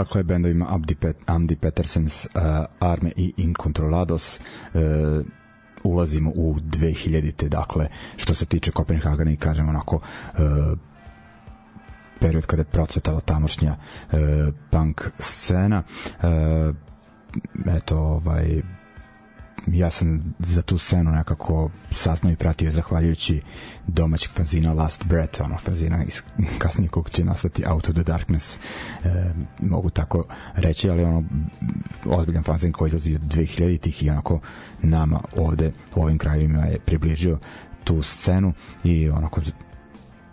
dakle 0.00 0.22
bendovima 0.22 0.66
Abdi, 0.68 0.94
Pet, 0.94 1.16
Amdi 1.26 1.56
Petersens, 1.56 2.24
uh, 2.24 2.30
Arme 2.80 3.12
i 3.16 3.32
Incontrolados 3.36 4.40
uh, 4.40 4.80
ulazimo 5.84 6.30
u 6.34 6.54
2000-te 6.54 7.48
dakle 7.48 7.88
što 8.16 8.34
se 8.34 8.46
tiče 8.46 8.70
Kopenhagena 8.70 9.30
i 9.30 9.36
kažemo 9.36 9.70
onako 9.70 9.96
uh, 9.96 10.40
period 12.20 12.46
kada 12.46 12.60
je 12.60 12.64
procvetala 12.64 13.20
tamošnja 13.20 13.76
uh, 13.76 14.18
punk 14.70 15.02
scena 15.18 15.82
uh, 16.22 16.74
eto 17.76 17.98
ovaj 17.98 18.62
ja 19.66 19.90
sam 19.90 20.34
za 20.38 20.62
tu 20.62 20.78
scenu 20.78 21.10
nekako 21.10 21.70
saznao 21.94 22.32
i 22.32 22.36
pratio 22.36 22.72
zahvaljujući 22.72 23.42
domaćeg 23.86 24.32
fanzina 24.32 24.72
Last 24.72 25.04
Breath, 25.04 25.40
ono 25.40 25.58
fanzina 25.58 26.04
iz 26.04 26.22
kasnije 26.58 26.88
kog 26.88 27.10
će 27.10 27.24
nastati 27.24 27.64
Out 27.66 27.88
of 27.88 27.94
the 27.94 28.02
Darkness. 28.02 28.58
E, 29.04 29.32
mogu 29.60 29.90
tako 29.90 30.24
reći, 30.54 30.90
ali 30.90 31.04
ono 31.04 31.24
ozbiljan 32.04 32.42
fanzin 32.42 32.72
koji 32.72 32.88
izlazi 32.88 33.14
od 33.14 33.20
2000-ih 33.20 34.02
i 34.02 34.10
onako 34.10 34.40
nama 34.82 35.20
ovde 35.36 35.72
u 35.94 36.02
ovim 36.02 36.18
krajevima 36.18 36.64
je 36.64 36.78
približio 36.78 37.38
tu 37.84 38.02
scenu 38.02 38.52
i 38.84 39.08
onako 39.08 39.40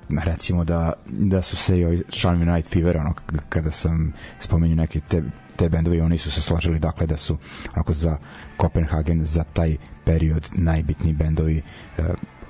recimo 0.10 0.64
da, 0.64 0.94
da 1.08 1.42
su 1.42 1.56
se 1.56 1.80
i 1.80 1.86
ovi 1.86 2.04
članovi 2.10 2.46
Night 2.46 2.74
Fever 2.74 2.98
ono, 2.98 3.14
kada 3.50 3.72
sam 3.72 4.14
spomenuo 4.40 4.76
neke 4.76 5.00
te 5.00 5.24
te 5.58 5.70
bendove 5.70 5.98
i 5.98 6.02
oni 6.02 6.18
su 6.18 6.32
se 6.32 6.42
složili 6.42 6.80
dakle 6.80 7.08
da 7.08 7.18
su 7.18 7.38
onako 7.74 7.94
za 7.94 8.18
Copenhagen 8.62 9.24
za 9.24 9.44
taj 9.44 9.78
period 10.06 10.50
najbitniji 10.54 11.14
bendovi. 11.14 11.62
E, 11.98 12.04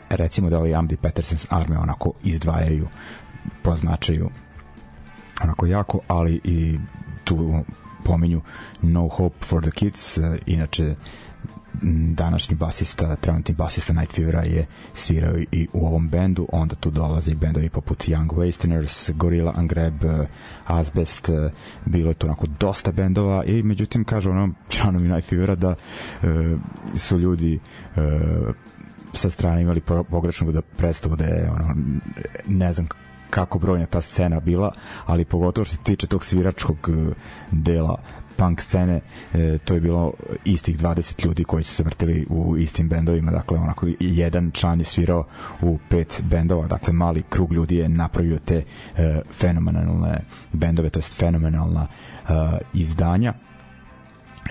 recimo 0.10 0.50
da 0.50 0.58
ovaj 0.58 0.76
Amdi 0.76 0.98
Petersens 0.98 1.46
arme 1.50 1.78
onako 1.78 2.14
izdvajaju 2.24 2.88
po 3.64 3.76
značaju 3.76 4.30
onako 5.44 5.66
jako, 5.66 6.00
ali 6.08 6.42
i 6.44 6.78
tu 7.24 7.64
pominju 8.04 8.42
No 8.82 9.08
Hope 9.08 9.46
for 9.46 9.62
the 9.62 9.72
Kids, 9.72 10.18
e, 10.18 10.40
inače 10.46 10.96
današnji 12.14 12.56
basista, 12.56 13.16
trenutni 13.16 13.56
basista 13.56 13.94
Night 13.94 14.16
Fevera 14.16 14.42
je 14.42 14.66
svirao 14.94 15.38
i 15.52 15.68
u 15.74 15.88
ovom 15.88 16.10
bendu, 16.10 16.48
onda 16.52 16.76
tu 16.76 16.92
dolaze 16.92 17.36
bendovi 17.36 17.70
poput 17.70 18.08
Young 18.08 18.28
Wasterners, 18.28 19.12
Gorilla 19.14 19.54
Ungrab, 19.58 20.04
Asbest, 20.66 21.30
bilo 21.86 22.10
je 22.10 22.14
tu 22.14 22.28
onako 22.28 22.48
dosta 22.60 22.92
bendova. 22.92 23.44
I 23.46 23.64
međutim 23.64 24.04
kažu 24.04 24.30
ono 24.30 24.50
članovi 24.70 25.08
Night 25.08 25.30
Fevera 25.30 25.56
da 25.56 25.76
e, 26.24 26.28
su 26.96 27.20
ljudi 27.20 27.60
e, 27.96 28.00
sa 29.14 29.30
strane 29.30 29.62
imali 29.62 29.82
pogrešnu 30.10 30.52
da 30.52 30.62
predstavu 30.62 31.16
da 31.16 31.26
je 31.26 31.52
ono, 31.52 31.76
ne 32.48 32.74
znam 32.74 32.88
kako 33.30 33.60
brojna 33.60 33.86
ta 33.86 34.02
scena 34.02 34.40
bila, 34.40 34.72
ali 35.06 35.26
pogotovo 35.26 35.66
što 35.66 35.76
se 35.76 35.84
tiče 35.84 36.08
tog 36.08 36.26
sviračkog 36.26 36.78
e, 36.90 37.14
dela 37.52 37.98
punk 38.38 38.62
scene, 38.62 39.02
e, 39.34 39.58
to 39.58 39.74
je 39.74 39.82
bilo 39.82 40.14
istih 40.46 40.78
20 40.80 41.26
ljudi 41.26 41.44
koji 41.44 41.64
su 41.64 41.74
se 41.74 41.84
vrtili 41.84 42.26
u 42.30 42.58
istim 42.58 42.90
bendovima, 42.90 43.32
dakle 43.32 43.60
onako 43.60 43.88
jedan 44.00 44.52
član 44.52 44.80
je 44.80 44.86
svirao 44.86 45.24
u 45.62 45.80
pet 45.90 46.24
bendova, 46.26 46.68
dakle 46.68 46.94
mali 46.94 47.24
krug 47.30 47.54
ljudi 47.54 47.76
je 47.76 47.90
napravio 47.90 48.40
te 48.40 48.64
e, 48.98 49.22
fenomenalne 49.32 50.20
bendove, 50.54 50.90
to 50.90 51.00
jest 51.00 51.18
fenomenalna 51.18 51.88
e, 51.88 52.34
izdanja. 52.74 53.34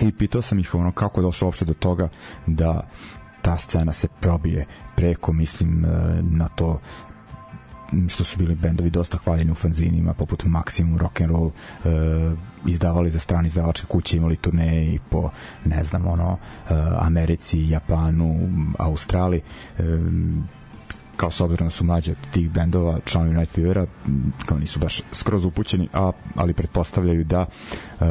I 0.01 0.11
pitao 0.11 0.41
sam 0.41 0.59
ih 0.59 0.75
ono 0.75 0.91
kako 0.91 1.21
je 1.21 1.23
došlo 1.23 1.47
uopšte 1.47 1.65
do 1.65 1.73
toga 1.73 2.09
da 2.45 2.87
ta 3.41 3.57
scena 3.57 3.93
se 3.93 4.07
probije 4.19 4.65
preko 4.95 5.33
mislim 5.33 5.85
e, 5.85 5.89
na 6.21 6.47
to 6.47 6.79
što 8.09 8.23
su 8.23 8.37
bili 8.37 8.55
bendovi 8.55 8.89
dosta 8.89 9.17
hvaljeni 9.17 9.51
u 9.51 9.55
fanzinima 9.55 10.13
poput 10.13 10.43
Maximum 10.43 10.97
Rock 10.97 11.21
and 11.21 11.31
e, 11.31 11.49
izdavali 12.65 13.09
za 13.09 13.19
strane 13.19 13.47
izdavačke 13.47 13.87
kuće 13.87 14.17
imali 14.17 14.35
turneje 14.35 14.93
i 14.93 14.99
po 15.09 15.29
ne 15.65 15.83
znam 15.83 16.07
ono 16.07 16.37
e, 16.69 16.73
Americi, 16.99 17.69
Japanu 17.69 18.49
Australiji. 18.77 19.41
E, 19.77 19.83
kao 21.17 21.31
s 21.31 21.41
obzirom 21.41 21.67
da 21.67 21.71
su 21.71 21.85
mlađe 21.85 22.11
od 22.11 22.17
tih 22.31 22.51
bendova 22.51 22.99
članovi 23.05 23.35
Night 23.35 23.55
Fevera 23.55 23.85
kao 24.45 24.57
nisu 24.57 24.79
baš 24.79 25.01
skroz 25.11 25.45
upućeni 25.45 25.89
a, 25.93 26.11
ali 26.35 26.53
pretpostavljaju 26.53 27.23
da 27.23 27.45
e, 27.99 28.05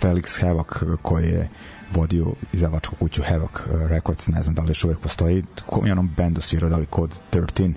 Felix 0.00 0.40
Havoc 0.40 0.66
koji 1.02 1.28
je 1.28 1.48
vodio 1.92 2.26
izdavačku 2.52 2.96
kuću 2.96 3.22
Havoc 3.22 3.50
Records, 3.88 4.28
ne 4.28 4.42
znam 4.42 4.54
da 4.54 4.62
li 4.62 4.70
još 4.70 4.84
uvek 4.84 4.98
postoji, 4.98 5.44
kom 5.66 5.86
je 5.86 5.92
onom 5.92 6.10
bendu 6.16 6.40
svirao, 6.40 6.70
da 6.70 6.76
li 6.76 6.86
Code 6.94 7.14
13, 7.32 7.68
uh, 7.68 7.74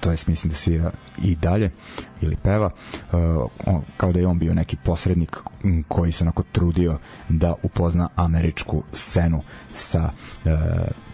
to 0.00 0.10
jest 0.10 0.26
mislim 0.26 0.50
da 0.50 0.56
svira 0.56 0.90
i 1.22 1.36
dalje 1.36 1.70
ili 2.20 2.36
peva. 2.36 2.70
Uh, 3.12 3.18
on, 3.66 3.82
kao 3.96 4.12
da 4.12 4.20
je 4.20 4.26
on 4.26 4.38
bio 4.38 4.54
neki 4.54 4.76
posrednik 4.84 5.36
koji 5.88 6.12
se 6.12 6.24
onako 6.24 6.42
trudio 6.52 6.98
da 7.28 7.54
upozna 7.62 8.08
američku 8.16 8.82
scenu 8.92 9.42
sa 9.72 10.10
uh, 10.44 10.50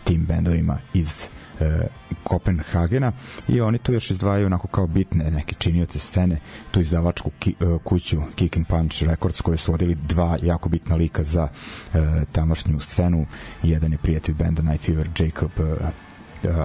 tim 0.04 0.26
bendovima 0.26 0.78
iz 0.94 1.28
e, 1.60 1.86
Kopenhagena 2.24 3.12
i 3.48 3.60
oni 3.60 3.78
tu 3.78 3.92
još 3.92 4.10
izdvajaju 4.10 4.46
onako 4.46 4.68
kao 4.68 4.86
bitne 4.86 5.30
neke 5.30 5.54
činioce 5.58 5.98
scene 5.98 6.38
tu 6.70 6.80
izdavačku 6.80 7.30
ki, 7.38 7.54
e, 7.60 7.78
kuću 7.84 8.20
Kick 8.34 8.56
and 8.56 8.66
Punch 8.66 9.02
Records 9.02 9.40
koje 9.40 9.58
su 9.58 9.72
vodili 9.72 9.94
dva 9.94 10.38
jako 10.42 10.68
bitna 10.68 10.96
lika 10.96 11.22
za 11.22 11.48
e, 11.94 11.98
tamošnju 12.32 12.80
scenu. 12.80 13.26
Jedan 13.62 13.92
je 13.92 13.98
prijatelj 13.98 14.34
benda 14.34 14.62
Night 14.62 14.86
Fever 14.86 15.08
Jacob 15.18 15.50
e, 15.58 15.90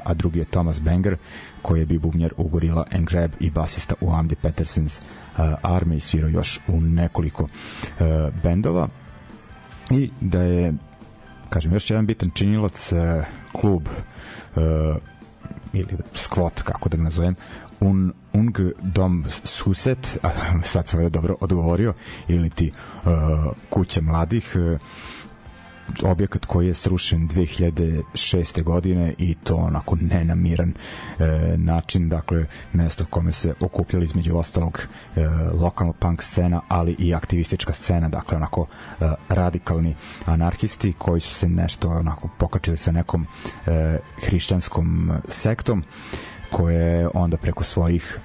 a 0.04 0.14
drugi 0.14 0.40
je 0.40 0.46
Thomas 0.46 0.82
Banger 0.82 1.18
koji 1.62 1.80
je 1.80 1.86
bio 1.86 2.00
bubnjar 2.00 2.34
u 2.38 2.48
Gorilla 2.48 2.86
and 2.96 3.10
Grab 3.10 3.32
i 3.40 3.50
basista 3.50 3.96
u 4.02 4.14
Amdi 4.14 4.36
Petersens 4.36 5.00
Army 5.64 5.96
i 5.96 6.00
svirao 6.00 6.30
još 6.30 6.60
u 6.68 6.82
nekoliko 6.82 7.48
bendova. 8.44 8.88
I 9.92 10.10
da 10.22 10.42
je 10.42 10.74
kažem 11.50 11.74
još 11.74 11.90
jedan 11.90 12.06
bitan 12.06 12.30
činilac 12.34 12.92
klub 13.52 13.88
ili 15.74 15.98
squat 16.14 16.62
kako 16.64 16.90
da 16.90 16.98
ga 16.98 17.04
nazovem 17.04 17.36
un, 17.82 18.14
Ung 18.34 18.58
Dom 18.82 19.26
Suset, 19.44 20.18
sad 20.64 20.88
sam 20.88 21.10
dobro 21.10 21.36
odgovorio, 21.40 21.94
ili 22.28 22.50
ti 22.50 22.72
uh, 22.72 23.12
kuća 23.70 24.02
mladih, 24.02 24.56
uh, 24.56 24.80
objekat 26.04 26.46
koji 26.46 26.68
je 26.68 26.74
srušen 26.74 27.30
2006. 27.30 28.64
godine 28.64 29.14
i 29.18 29.36
to 29.36 29.56
onako 29.56 29.98
nenamiran 30.02 30.74
e, 30.74 31.26
način, 31.58 32.10
dakle 32.10 32.46
mesto 32.74 33.06
kome 33.06 33.32
se 33.32 33.54
okupljali 33.60 34.06
između 34.06 34.38
ostalog 34.38 34.88
e, 35.16 35.28
lokalna 35.54 35.94
punk 35.94 36.22
scena, 36.24 36.62
ali 36.68 36.96
i 37.00 37.14
aktivistička 37.16 37.74
scena, 37.74 38.10
dakle 38.10 38.38
onako 38.38 38.68
e, 39.02 39.06
radikalni 39.30 39.96
anarhisti 40.26 40.94
koji 40.98 41.22
su 41.22 41.34
se 41.34 41.50
nešto 41.50 41.90
onako 41.90 42.30
pokačili 42.38 42.78
sa 42.78 42.92
nekom 42.92 43.28
e, 43.68 43.98
hrišćanskom 44.26 45.12
sektom 45.28 45.84
koje 46.52 47.10
onda 47.14 47.38
preko 47.38 47.64
svojih 47.64 48.20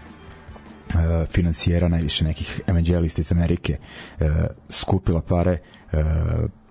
e, 0.88 1.26
finansijera 1.26 1.88
najviše 1.88 2.24
nekih 2.24 2.60
evanđelista 2.66 3.20
iz 3.20 3.32
Amerike 3.32 3.78
e, 4.20 4.30
skupila 4.70 5.22
pare 5.22 5.52
e, 5.92 6.04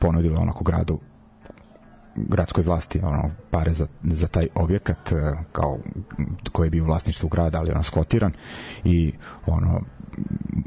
ponudila 0.06 0.42
onako 0.42 0.64
gradu 0.64 1.00
gradskoj 2.16 2.64
vlasti 2.64 3.00
ono 3.04 3.32
pare 3.52 3.74
za, 3.74 3.88
za 4.04 4.28
taj 4.28 4.48
objekat 4.56 5.12
e, 5.12 5.16
kao 5.52 5.80
koji 6.52 6.68
je 6.68 6.72
bio 6.72 6.84
u 6.84 6.88
vlasništvu 6.88 7.30
grada 7.30 7.60
ali 7.60 7.72
ono 7.72 7.84
skvotiran 7.84 8.32
i 8.84 9.14
ono 9.46 9.82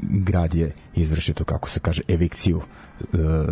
grad 0.01 0.55
je 0.55 0.71
izvršio 0.95 1.33
to 1.33 1.43
kako 1.43 1.69
se 1.69 1.79
kaže 1.79 2.01
evikciju 2.07 2.61
e, 2.61 3.05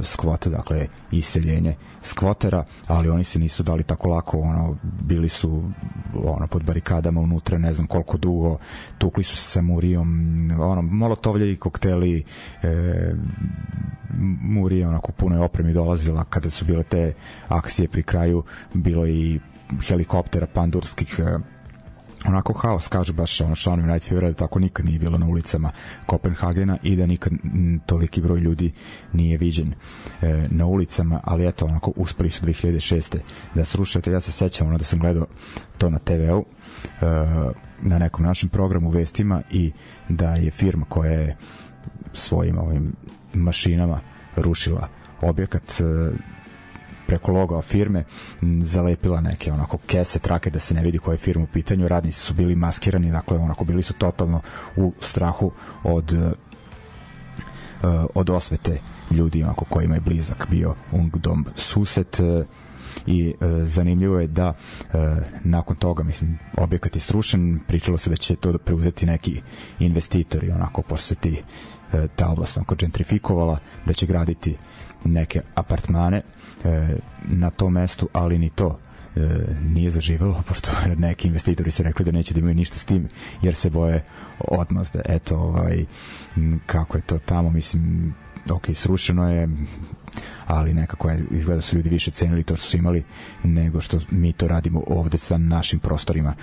skvota, 0.04 0.50
dakle 0.50 0.88
iseljenje 1.12 1.76
skvotera, 2.02 2.66
ali 2.88 3.10
oni 3.10 3.24
se 3.24 3.40
nisu 3.40 3.64
dali 3.64 3.84
tako 3.84 4.10
lako, 4.10 4.40
ono 4.40 4.78
bili 5.02 5.30
su 5.30 5.64
ono 6.14 6.48
pod 6.48 6.64
barikadama 6.64 7.22
unutra, 7.22 7.58
ne 7.58 7.74
znam 7.74 7.88
koliko 7.88 8.18
dugo, 8.18 8.58
tukli 8.98 9.24
su 9.24 9.36
se 9.36 9.44
sa 9.44 9.62
Murijom, 9.62 10.10
ono 10.60 10.82
molotovlje 10.82 11.52
i 11.52 11.56
kokteli 11.56 12.24
e, 12.64 13.14
Murija 14.42 14.90
onako 14.90 15.12
punoj 15.12 15.40
opremi 15.40 15.74
dolazila 15.74 16.24
kada 16.24 16.50
su 16.50 16.66
bile 16.66 16.84
te 16.84 17.14
akcije 17.48 17.88
pri 17.88 18.04
kraju, 18.04 18.44
bilo 18.74 19.08
i 19.08 19.40
helikoptera 19.88 20.48
pandurskih 20.54 21.20
e, 21.20 21.57
onako 22.26 22.54
haos, 22.54 22.88
kažu 22.88 23.14
baš 23.14 23.42
ono 23.42 23.56
članovi 23.56 23.92
Night 23.92 24.08
Fever, 24.08 24.24
da 24.24 24.34
tako 24.34 24.60
nikad 24.60 24.86
nije 24.86 25.00
bilo 25.00 25.18
na 25.18 25.28
ulicama 25.28 25.72
Kopenhagena 26.06 26.78
i 26.84 26.96
da 26.96 27.06
nikad 27.06 27.34
toliki 27.86 28.22
broj 28.22 28.40
ljudi 28.40 28.72
nije 29.14 29.38
viđen 29.38 29.74
e, 30.22 30.48
na 30.50 30.66
ulicama, 30.66 31.20
ali 31.24 31.48
eto, 31.48 31.66
onako 31.66 31.94
uspeli 31.96 32.30
su 32.30 32.46
2006. 32.46 33.18
da 33.56 33.66
srušate, 33.66 34.12
ja 34.12 34.20
se 34.20 34.32
sećam 34.32 34.68
ono 34.68 34.78
da 34.78 34.84
sam 34.84 35.00
gledao 35.00 35.26
to 35.78 35.90
na 35.90 36.00
TV-u, 36.00 36.46
e, 37.02 37.06
na 37.82 38.00
nekom 38.00 38.26
našem 38.26 38.50
programu 38.50 38.90
vestima 38.90 39.42
i 39.52 39.72
da 40.10 40.36
je 40.36 40.52
firma 40.52 40.86
koja 40.90 41.12
je 41.12 41.38
svojim 42.14 42.58
ovim 42.58 42.94
mašinama 43.34 44.00
rušila 44.36 44.88
objekat 45.22 45.82
e, 45.82 45.84
preko 47.08 47.32
loga 47.32 47.62
firme 47.62 48.04
zalepila 48.62 49.22
neke 49.22 49.52
onako 49.52 49.78
kese, 49.88 50.20
trake 50.20 50.50
da 50.50 50.60
se 50.60 50.74
ne 50.74 50.82
vidi 50.82 50.98
koja 50.98 51.14
je 51.14 51.18
firma 51.18 51.44
u 51.44 51.48
pitanju. 51.48 51.88
Radnici 51.88 52.20
su 52.20 52.34
bili 52.34 52.56
maskirani, 52.56 53.12
dakle 53.12 53.38
onako 53.38 53.66
bili 53.66 53.84
su 53.84 53.94
totalno 53.94 54.42
u 54.76 54.94
strahu 55.02 55.52
od 55.84 56.12
uh, 56.12 56.32
od 58.16 58.30
osvete 58.30 58.80
ljudi 59.12 59.44
onako 59.44 59.66
kojima 59.66 59.96
je 59.96 60.02
blizak 60.02 60.48
bio 60.50 60.76
Ungdom 60.92 61.46
Suset 61.56 62.20
uh, 62.20 62.46
i 63.06 63.34
e, 63.42 63.66
zanimljivo 63.66 64.20
je 64.20 64.28
da 64.28 64.54
e, 64.54 64.98
nakon 65.44 65.76
toga 65.76 66.04
mislim 66.04 66.40
objekat 66.58 66.96
je 66.96 67.02
srušen 67.02 67.60
pričalo 67.68 67.98
se 67.98 68.10
da 68.10 68.16
će 68.16 68.36
to 68.36 68.58
preuzeti 68.58 69.06
neki 69.06 69.42
investitori 69.80 70.52
onako 70.52 70.82
posle 70.82 71.16
ti 71.16 71.34
e, 71.34 71.42
ta 72.16 72.30
oblast 72.30 72.58
onako 72.58 72.76
gentrifikovala 72.76 73.58
da 73.86 73.94
će 73.94 74.06
graditi 74.06 74.58
neke 75.06 75.42
apartmane 75.56 76.18
e, 76.18 76.96
na 77.24 77.50
tom 77.50 77.74
mestu, 77.74 78.10
ali 78.14 78.38
ni 78.38 78.50
to 78.50 78.80
e, 79.16 79.20
nije 79.62 79.92
zaživelo, 79.92 80.44
pošto 80.48 80.72
neki 80.98 81.28
investitori 81.28 81.72
su 81.72 81.84
rekli 81.84 82.06
da 82.06 82.12
neće 82.12 82.34
da 82.34 82.40
imaju 82.40 82.56
ništa 82.56 82.80
s 82.80 82.86
tim, 82.86 83.08
jer 83.42 83.56
se 83.56 83.70
boje 83.70 84.04
odmazde. 84.40 85.02
Eto, 85.06 85.38
ovaj, 85.38 85.86
kako 86.66 86.98
je 86.98 87.02
to 87.02 87.20
tamo, 87.20 87.50
mislim, 87.50 88.14
ok, 88.52 88.66
srušeno 88.74 89.32
je, 89.32 89.50
ali 90.48 90.74
nekako 90.74 91.10
je, 91.10 91.24
izgleda 91.32 91.62
su 91.62 91.76
ljudi 91.76 91.90
više 91.90 92.12
cenili 92.12 92.44
to 92.44 92.56
što 92.56 92.66
su 92.68 92.78
imali 92.78 93.04
nego 93.44 93.82
što 93.82 94.00
mi 94.12 94.34
to 94.34 94.48
radimo 94.48 94.84
ovde 94.88 95.18
sa 95.18 95.38
našim 95.38 95.80
prostorima 95.80 96.34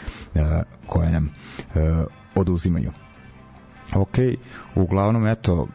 koje 0.87 1.11
nam 1.11 1.31
oduzimaju. 2.35 2.93
Ok, 3.95 4.19
uglavnom, 4.75 5.27
eto, 5.27 5.69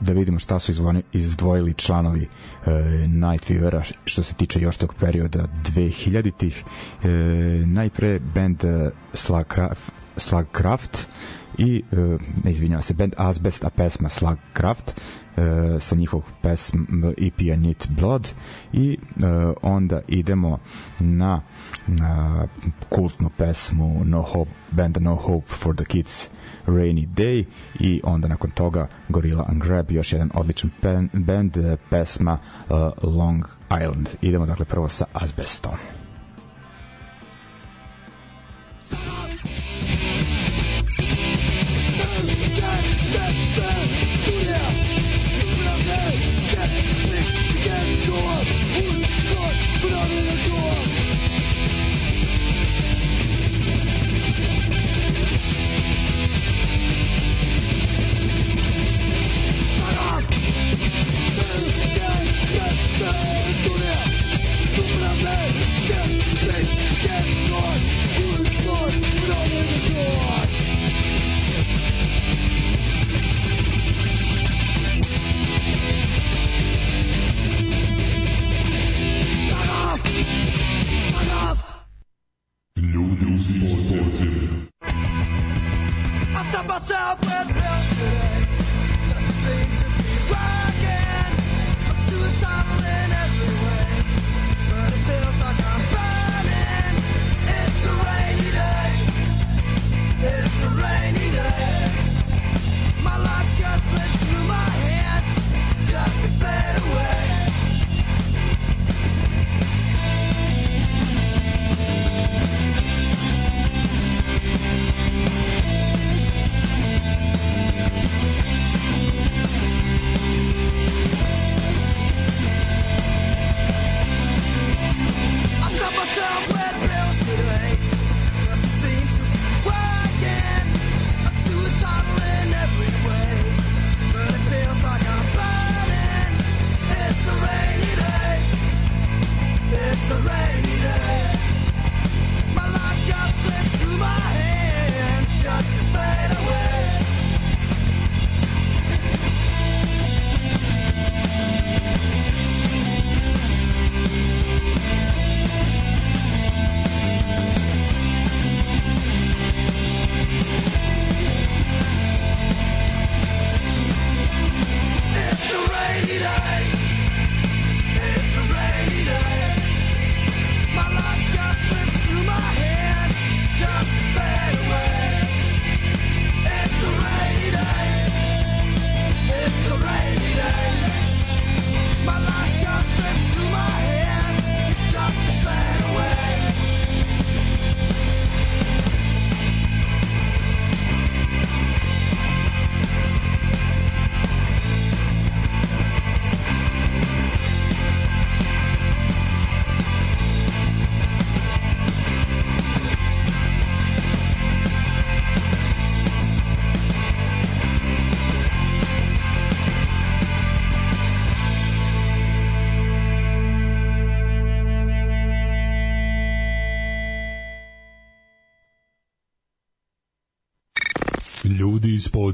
da 0.00 0.12
vidimo 0.12 0.38
šta 0.38 0.58
su 0.58 0.72
izvoni, 0.72 1.02
izdvojili 1.12 1.74
članovi 1.74 2.28
e, 2.66 2.70
Night 3.08 3.46
Fevera 3.46 3.82
što 4.04 4.22
se 4.22 4.34
tiče 4.34 4.60
još 4.60 4.76
tog 4.76 4.94
perioda 4.94 5.46
2000-ih. 5.64 6.64
E, 7.02 7.08
najpre 7.66 8.18
band 8.34 8.64
e, 8.64 8.90
Slagcraft, 9.12 9.92
Slagcraft 10.16 11.08
i, 11.58 11.82
e, 11.92 11.96
ne 12.44 12.50
izvinjava 12.50 12.82
se, 12.82 12.94
band 12.94 13.14
Asbest, 13.16 13.64
a 13.64 13.70
pesma 13.70 14.08
Slagcraft 14.08 14.90
e, 15.36 15.80
sa 15.80 15.96
njihovog 15.96 16.24
pesm 16.42 16.78
EP-a 17.16 17.56
Need 17.56 17.86
Blood 17.88 18.28
i 18.72 18.92
e, 18.92 19.24
onda 19.62 20.00
idemo 20.08 20.58
na, 20.98 21.42
na 21.86 22.46
kultnu 22.88 23.30
pesmu 23.38 24.02
No 24.04 24.22
Hope, 24.22 24.50
banda 24.70 25.00
No 25.00 25.14
Hope 25.14 25.46
for 25.46 25.76
the 25.76 25.84
Kids 25.84 26.30
Rainy 26.68 27.06
Day 27.06 27.44
i 27.80 28.00
onda 28.04 28.28
nakon 28.28 28.50
toga 28.50 28.88
Gorilla 29.08 29.44
and 29.48 29.62
Grab, 29.62 29.90
još 29.90 30.12
jedan 30.12 30.30
odličan 30.34 30.70
pen, 30.80 31.08
band, 31.12 31.56
e, 31.56 31.76
pesma 31.90 32.38
uh, 32.68 32.76
Long 33.02 33.44
Island. 33.82 34.08
Idemo 34.20 34.46
dakle 34.46 34.64
prvo 34.64 34.88
sa 34.88 35.04
Asbestom. 35.12 35.72
Ljudi 38.90 39.17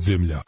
iz 0.04 0.43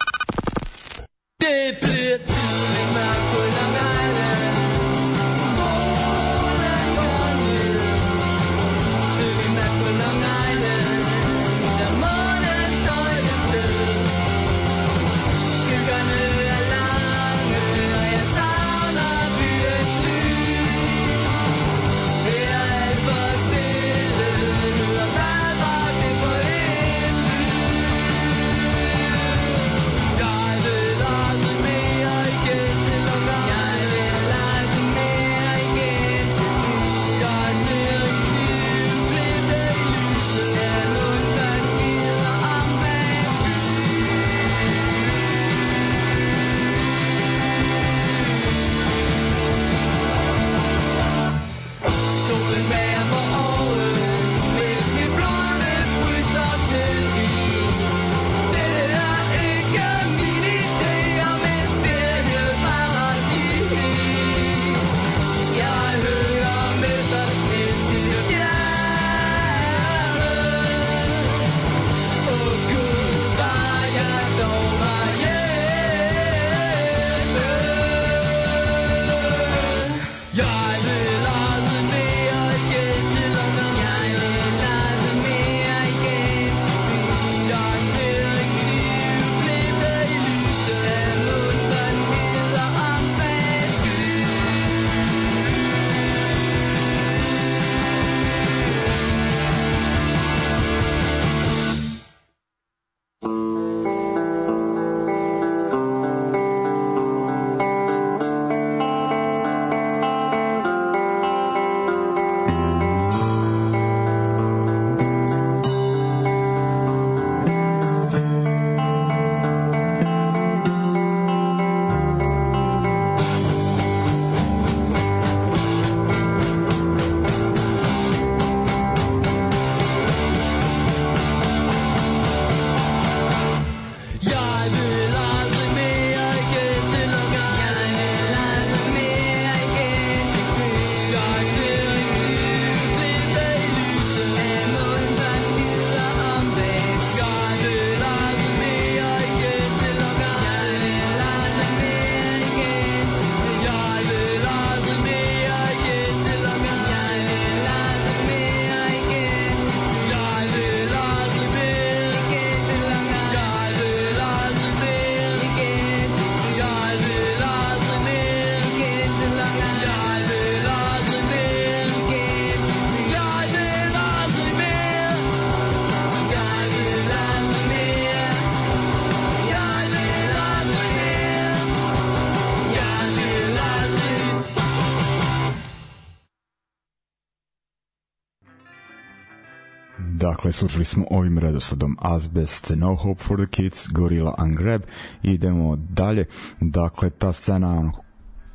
Dakle, 190.46 190.58
slušali 190.58 190.84
smo 190.84 191.06
ovim 191.10 191.38
redosledom 191.38 191.96
Azbest, 192.00 192.72
No 192.76 192.94
Hope 192.94 193.22
for 193.22 193.36
the 193.36 193.50
Kids, 193.50 193.88
Gorilla 193.88 194.34
Ungrab 194.42 194.82
i 195.22 195.32
idemo 195.32 195.76
dalje. 195.76 196.24
Dakle, 196.60 197.10
ta 197.10 197.32
scena 197.32 197.92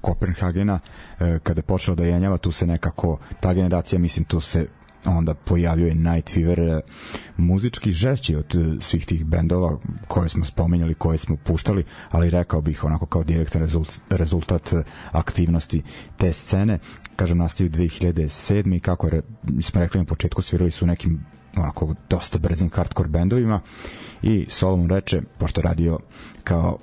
Kopenhagena, 0.02 0.80
e, 1.20 1.40
kada 1.44 1.60
je 1.60 1.64
počela 1.64 1.96
da 1.96 2.06
jenjava, 2.06 2.38
tu 2.38 2.52
se 2.52 2.68
nekako, 2.68 3.20
ta 3.40 3.54
generacija, 3.54 4.00
mislim, 4.00 4.26
tu 4.26 4.40
se 4.40 4.68
onda 5.06 5.34
pojavljuje 5.34 5.96
Night 5.96 6.34
Fever 6.34 6.60
e, 6.60 6.82
muzički 7.38 7.92
žešći 7.92 8.36
od 8.36 8.56
e, 8.56 8.82
svih 8.82 9.06
tih 9.06 9.26
bendova 9.26 9.78
koje 10.08 10.30
smo 10.30 10.46
spominjali, 10.46 10.94
koje 10.94 11.18
smo 11.18 11.38
puštali, 11.44 11.84
ali 12.10 12.30
rekao 12.30 12.62
bih 12.62 12.84
onako 12.84 13.06
kao 13.06 13.24
direktan 13.24 13.68
rezultat, 14.10 14.74
aktivnosti 15.12 15.84
te 16.18 16.34
scene. 16.34 16.80
Kažem, 17.16 17.38
nastaju 17.38 17.70
2007. 17.70 18.76
i 18.76 18.80
kako 18.80 19.08
je, 19.08 19.22
smo 19.62 19.82
rekli 19.82 20.00
na 20.00 20.06
početku, 20.06 20.42
svirali 20.42 20.72
su 20.72 20.86
nekim 20.86 21.26
onako 21.58 21.96
dosta 22.10 22.40
brzim 22.40 22.70
hardcore 22.74 23.10
bendovima. 23.10 23.60
I 24.22 24.46
Solomon 24.50 24.90
reče, 24.90 25.22
pošto 25.38 25.62
radio 25.62 26.00
kao 26.44 26.78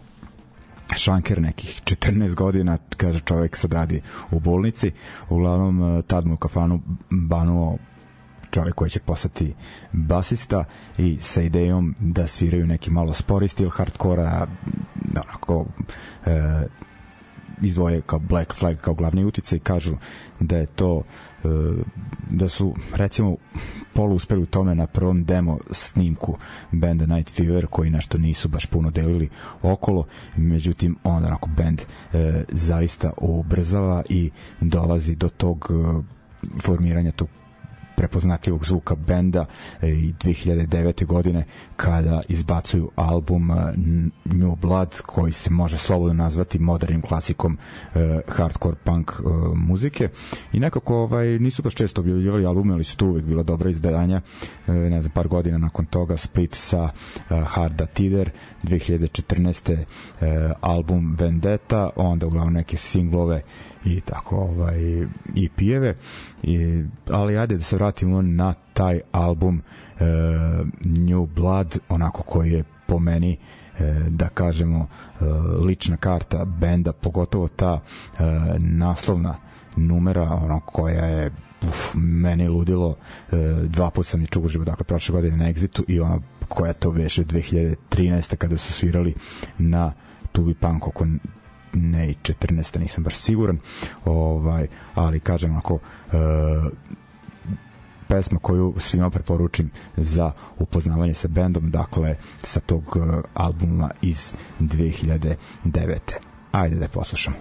šanker 0.97 1.41
nekih 1.41 1.83
14 1.85 2.35
godina, 2.35 2.79
kaže 2.97 3.21
čovjek 3.21 3.57
sad 3.57 3.73
radi 3.73 4.03
u 4.31 4.41
bolnici, 4.41 4.93
uglavnom 5.29 5.99
e, 5.99 6.03
tad 6.03 6.27
mu 6.27 6.35
u 6.35 6.37
kafanu 6.37 6.81
banuo 7.11 7.79
čovjek 8.51 8.75
koji 8.75 8.91
će 8.91 9.01
postati 9.01 9.55
basista 9.93 10.65
i 10.99 11.19
sa 11.21 11.43
idejom 11.43 11.95
da 12.01 12.27
sviraju 12.27 12.67
neki 12.67 12.91
malo 12.91 13.13
spori 13.13 13.49
stil 13.49 13.69
hardkora 13.71 14.47
onako 15.11 15.67
e, 16.27 16.67
izvoje 17.63 18.01
kao 18.01 18.19
Black 18.19 18.55
Flag 18.55 18.77
kao 18.77 18.95
glavni 18.95 19.25
utice 19.25 19.57
i 19.57 19.61
kažu 19.61 19.97
da 20.41 20.57
je 20.57 20.67
to 20.67 21.03
da 22.31 22.49
su 22.49 22.75
recimo 22.95 23.37
polu 23.93 24.15
uspeli 24.15 24.43
u 24.43 24.47
tome 24.47 24.75
na 24.75 24.87
prvom 24.87 25.25
demo 25.25 25.59
snimku 25.71 26.39
benda 26.73 27.07
Night 27.07 27.31
Fever 27.31 27.67
koji 27.67 27.91
nešto 27.91 28.19
nisu 28.19 28.49
baš 28.49 28.67
puno 28.67 28.91
delili 28.91 29.29
okolo. 29.63 30.07
Međutim 30.37 30.97
onda 31.05 31.29
onako 31.29 31.49
band 31.57 31.83
e, 32.13 32.45
zaista 32.49 33.13
ubrzava 33.17 34.03
i 34.09 34.31
dolazi 34.61 35.17
do 35.17 35.29
tog 35.29 35.71
e, 35.71 36.03
formiranja 36.63 37.13
tog 37.13 37.29
prepoznatljivog 37.99 38.65
zvuka 38.65 38.95
benda 38.95 39.47
e, 39.81 39.89
i 39.89 40.15
2009. 40.25 41.07
godine 41.07 41.45
kada 41.77 42.23
izbacuju 42.29 42.91
album 42.97 43.51
e, 43.51 43.55
New 44.25 44.57
Blood 44.57 45.01
koji 45.07 45.33
se 45.33 45.51
može 45.51 45.79
slobodno 45.79 46.15
nazvati 46.15 46.59
modernim 46.59 47.03
klasikom 47.03 47.59
e, 47.95 48.21
hardcore 48.29 48.77
punk 48.85 49.13
muzike 49.55 50.09
i 50.53 50.61
nekako 50.61 50.97
ovaj, 50.97 51.27
nisu 51.27 51.63
baš 51.63 51.75
često 51.75 52.01
objavljivali 52.01 52.47
albume 52.47 52.75
ali 52.75 52.85
su 52.85 52.97
tu 52.97 53.07
uvek 53.07 53.25
bila 53.25 53.43
dobra 53.43 53.71
izdanja 53.71 54.21
ne 54.67 55.01
znam 55.01 55.13
par 55.13 55.29
godina 55.29 55.59
nakon 55.59 55.87
toga 55.87 56.17
split 56.17 56.55
sa 56.55 56.91
Harda 57.29 57.87
Tider 57.87 58.31
2014. 58.65 59.85
E, 60.21 60.53
album 60.61 61.17
Vendetta 61.19 61.91
onda 61.97 62.27
uglavnom 62.27 62.55
neke 62.55 62.77
singlove 62.77 63.43
i 63.85 64.01
tako 64.01 64.37
ovaj 64.37 65.07
i 65.35 65.49
pijeve 65.57 65.95
i, 66.43 66.85
ali 67.11 67.39
ajde 67.39 67.57
da 67.57 67.65
se 67.65 67.77
vratimo 67.77 68.23
na 68.23 68.55
taj 68.73 69.01
album 69.13 69.63
e, 70.01 70.05
New 70.81 71.27
Blood 71.27 71.79
onako 71.89 72.23
koji 72.23 72.53
je 72.53 72.65
po 72.87 72.99
meni 72.99 73.33
e, 73.79 73.95
da 74.09 74.29
kažemo 74.29 74.87
e, 74.87 75.25
lična 75.65 75.97
karta 75.97 76.45
benda 76.45 76.93
pogotovo 76.93 77.49
ta 77.49 77.81
e, 77.81 78.23
naslovna 78.59 79.37
numera 79.77 80.23
ono 80.23 80.61
koja 80.61 81.05
je 81.05 81.31
uf, 81.63 81.95
meni 81.95 82.49
ludilo 82.49 82.97
dva 83.65 83.91
puta 83.91 84.09
sam 84.09 84.21
je 84.21 84.27
čuo 84.27 84.43
uživo 84.43 84.65
dakle 84.65 84.85
prošle 84.85 85.13
godine 85.13 85.37
na 85.37 85.53
Exitu 85.53 85.83
i 85.89 86.01
ona 86.01 86.19
koja 86.49 86.73
to 86.73 86.91
veše 86.91 87.25
2013. 87.25 88.37
kada 88.37 88.57
su 88.57 88.73
svirali 88.73 89.15
na 89.59 89.93
Tubi 90.33 90.55
Punk 90.55 90.87
oko 90.87 91.07
ne 91.73 92.11
i 92.11 92.15
14. 92.23 92.79
nisam 92.79 93.05
baš 93.05 93.17
siguran 93.17 93.59
ovaj, 94.05 94.69
ali 94.95 95.21
kažem 95.21 95.51
onako 95.51 95.79
e, 96.13 96.17
pesma 98.09 98.39
koju 98.39 98.75
svima 98.79 99.11
preporučim 99.11 99.71
za 99.97 100.33
upoznavanje 100.59 101.15
sa 101.15 101.29
bendom, 101.29 101.71
dakle 101.71 102.17
sa 102.43 102.61
tog 102.61 102.97
uh, 102.97 103.05
albuma 103.35 103.91
iz 104.03 104.33
2009. 104.61 105.37
Ajde 106.53 106.77
da 106.77 106.85
je 106.85 106.89
poslušamo. 106.89 107.37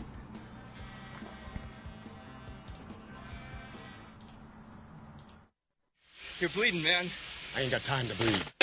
You're 6.41 6.55
bleeding, 6.55 6.84
man. 6.84 7.05
I 7.55 7.61
ain't 7.61 7.71
got 7.71 7.82
time 7.84 8.07
to 8.07 8.15
bleed. 8.23 8.57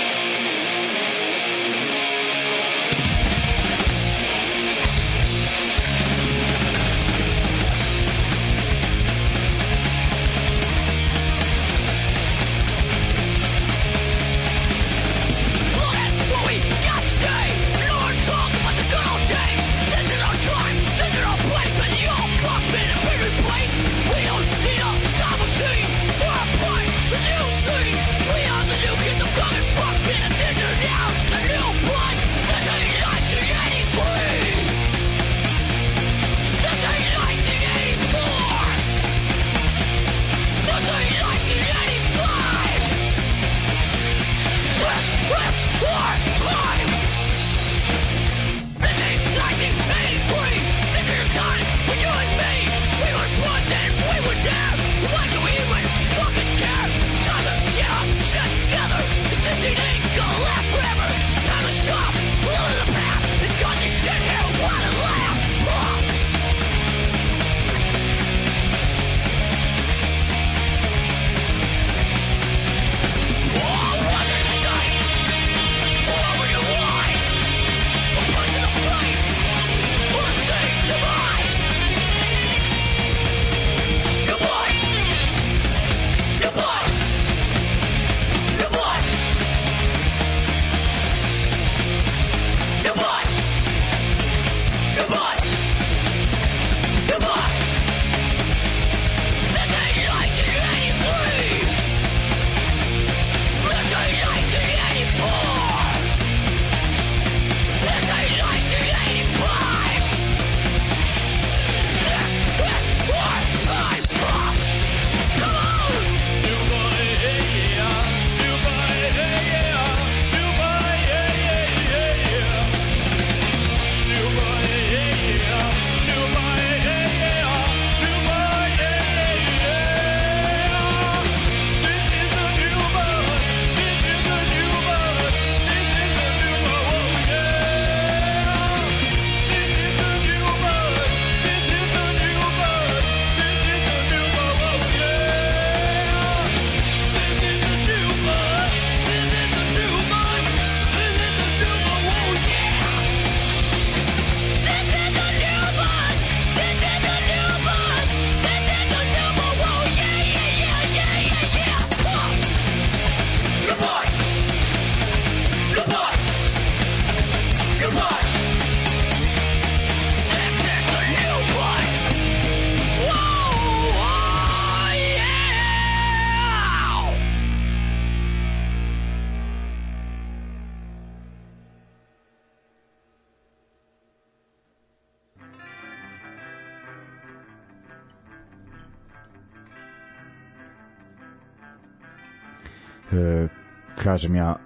Kažem 194.04 194.36
ja 194.36 194.56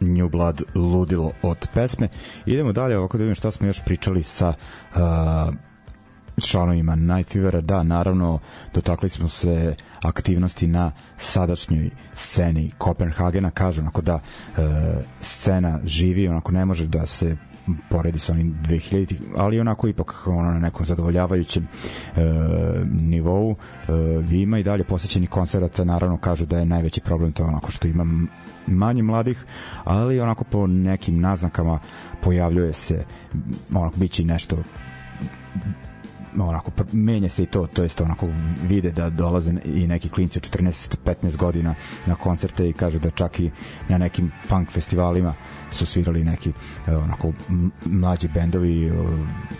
New 0.00 0.28
Blood 0.28 0.62
ludilo 0.74 1.32
od 1.42 1.68
pesme. 1.74 2.08
Idemo 2.46 2.72
dalje, 2.72 2.98
ovako 2.98 3.18
da 3.18 3.24
vidim 3.24 3.34
šta 3.34 3.50
smo 3.50 3.66
još 3.66 3.84
pričali 3.84 4.22
sa 4.22 4.48
uh, 4.48 5.00
članovima 6.42 6.96
Night 6.96 7.32
Fevera. 7.32 7.60
Da, 7.60 7.82
naravno, 7.82 8.38
dotakli 8.74 9.08
smo 9.08 9.28
se 9.28 9.74
aktivnosti 10.02 10.66
na 10.66 10.92
sadašnjoj 11.16 11.90
sceni 12.14 12.70
Kopenhagena. 12.78 13.50
Kažu 13.50 13.80
onako 13.80 14.02
da 14.02 14.14
uh, 14.14 14.64
scena 15.20 15.80
živi, 15.84 16.28
onako 16.28 16.52
ne 16.52 16.64
može 16.64 16.86
da 16.86 17.06
se 17.06 17.36
poredi 17.88 18.18
sa 18.18 18.32
onim 18.32 18.58
2000 18.62 19.14
ali 19.36 19.60
onako 19.60 19.88
ipak 19.88 20.26
ono 20.26 20.52
na 20.52 20.58
nekom 20.58 20.86
zadovoljavajućem 20.86 21.64
e, 21.64 22.20
nivou 22.84 23.56
e, 24.30 24.34
ima 24.36 24.58
i 24.58 24.62
dalje 24.62 24.84
posjećeni 24.84 25.26
koncerata 25.26 25.84
naravno 25.84 26.16
kažu 26.16 26.46
da 26.46 26.58
je 26.58 26.64
najveći 26.64 27.00
problem 27.00 27.32
to 27.32 27.44
onako 27.44 27.70
što 27.70 27.88
ima 27.88 28.06
manje 28.66 29.02
mladih 29.02 29.44
ali 29.84 30.20
onako 30.20 30.44
po 30.44 30.66
nekim 30.66 31.20
naznakama 31.20 31.78
pojavljuje 32.20 32.72
se 32.72 33.04
onako 33.74 33.96
biće 33.96 34.24
nešto 34.24 34.56
onako 36.38 36.70
pr- 36.70 36.94
menja 36.94 37.28
se 37.28 37.42
i 37.42 37.46
to 37.46 37.66
to 37.66 37.82
jest 37.82 38.00
onako 38.00 38.28
vide 38.68 38.90
da 38.90 39.10
dolaze 39.10 39.52
i 39.64 39.86
neki 39.86 40.08
klinci 40.08 40.38
od 40.38 40.50
14 40.50 40.96
15 41.04 41.36
godina 41.36 41.74
na 42.06 42.14
koncerte 42.14 42.68
i 42.68 42.72
kažu 42.72 42.98
da 42.98 43.10
čak 43.10 43.40
i 43.40 43.50
na 43.88 43.98
nekim 43.98 44.32
punk 44.48 44.70
festivalima 44.70 45.34
su 45.70 45.86
svirali 45.86 46.24
neki 46.24 46.52
e, 46.86 46.96
onako 46.96 47.32
mlađi 47.84 48.28
bendovi 48.28 48.86
e, 48.86 48.92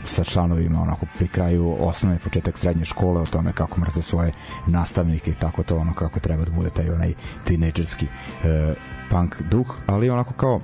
sa 0.05 0.25
članovima 0.25 0.83
onako 0.83 1.07
pri 1.19 1.29
kraju 1.29 1.77
osnovne 1.81 2.19
početak 2.19 2.59
srednje 2.59 2.85
škole 2.85 3.21
o 3.21 3.27
tome 3.27 3.53
kako 3.53 3.81
mrze 3.81 4.03
svoje 4.03 4.33
nastavnike 4.67 5.31
i 5.31 5.35
tako 5.35 5.63
to 5.63 5.77
ono 5.77 5.95
kako 5.95 6.21
treba 6.21 6.45
da 6.45 6.51
bude 6.51 6.71
taj 6.71 6.91
onaj 6.91 7.15
tinejdžerski 7.45 8.07
e, 8.07 8.75
punk 9.11 9.43
duh 9.43 9.75
ali 9.87 10.11
onako 10.11 10.33
kao 10.35 10.61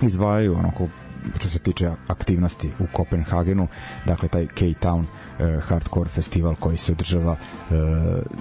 izdvajaju 0.00 0.54
onako 0.58 0.88
što 1.38 1.48
se 1.48 1.58
tiče 1.58 1.90
aktivnosti 2.08 2.70
u 2.78 2.84
Kopenhagenu, 2.92 3.68
dakle 4.06 4.28
taj 4.28 4.46
K-Town 4.46 5.04
e, 5.38 5.60
hardcore 5.60 6.10
festival 6.10 6.54
koji 6.54 6.76
se 6.76 6.92
održava 6.92 7.36
e, 7.36 7.74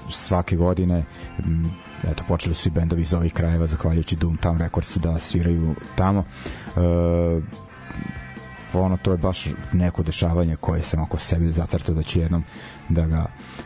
svake 0.10 0.56
godine. 0.56 1.04
M, 1.40 1.72
eto 2.04 2.24
počeli 2.28 2.56
su 2.56 2.70
i 2.70 2.72
bendovi 2.72 3.02
iz 3.02 3.14
ovih 3.14 3.34
krajeva 3.34 3.68
zahvaljujući 3.68 4.16
Doomtown 4.16 4.58
Records 4.58 4.98
da 4.98 5.20
sviraju 5.20 5.76
tamo. 5.96 6.24
E, 6.78 7.42
ono 8.74 8.98
to 8.98 9.12
je 9.12 9.18
baš 9.18 9.48
neko 9.74 10.04
dešavanje 10.04 10.56
koje 10.56 10.82
sam 10.82 11.02
oko 11.02 11.18
sebi 11.18 11.50
zacrtao 11.50 11.96
da 11.96 12.04
ću 12.04 12.20
jednom 12.20 12.44
da 12.90 13.08
ga 13.08 13.26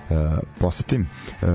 e, 0.10 0.16
posetim. 0.60 1.02
E, 1.42 1.46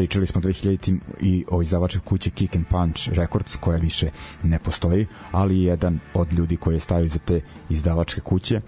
pričali 0.00 0.26
smo 0.26 0.40
2000 0.40 0.98
i 1.20 1.44
o 1.50 1.62
izdavačkoj 1.62 2.00
kući 2.04 2.30
Kick 2.30 2.56
and 2.56 2.66
Punch 2.66 3.08
Records 3.12 3.56
koja 3.56 3.78
više 3.78 4.10
ne 4.42 4.58
postoji, 4.58 5.06
ali 5.32 5.62
jedan 5.62 6.00
od 6.14 6.32
ljudi 6.32 6.56
koji 6.56 6.74
je 6.74 6.80
stavio 6.80 7.08
za 7.08 7.18
te 7.18 7.40
izdavačke 7.68 8.20
kuće 8.20 8.56
e, 8.56 8.60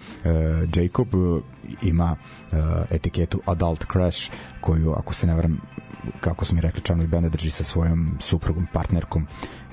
Jacob 0.77 1.09
e, 1.15 1.41
ima 1.83 2.17
e, 2.53 2.57
etiketu 2.91 3.41
Adult 3.47 3.85
Crash 3.93 4.31
koju 4.61 4.93
ako 4.93 5.15
se 5.15 5.27
ne 5.27 5.35
varam 5.35 5.61
kako 6.21 6.45
su 6.45 6.55
mi 6.55 6.61
rekli 6.61 6.83
članovi 6.83 7.09
benda 7.09 7.29
drži 7.29 7.51
sa 7.51 7.65
svojom 7.65 8.17
suprugom, 8.21 8.67
partnerkom 8.73 9.27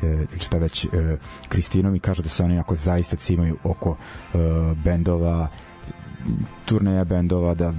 e, 0.03 0.25
šta 0.39 0.57
već 0.57 0.85
e, 0.85 0.89
Kristinom 1.49 1.95
i 1.95 1.99
kažu 1.99 2.23
da 2.23 2.29
se 2.29 2.43
oni 2.43 2.59
ako 2.59 2.75
zaista 2.75 3.15
cimaju 3.15 3.57
oko 3.63 3.97
e, 4.33 4.37
bendova 4.83 5.47
turneja 6.65 7.03
bendova, 7.03 7.53
da 7.55 7.73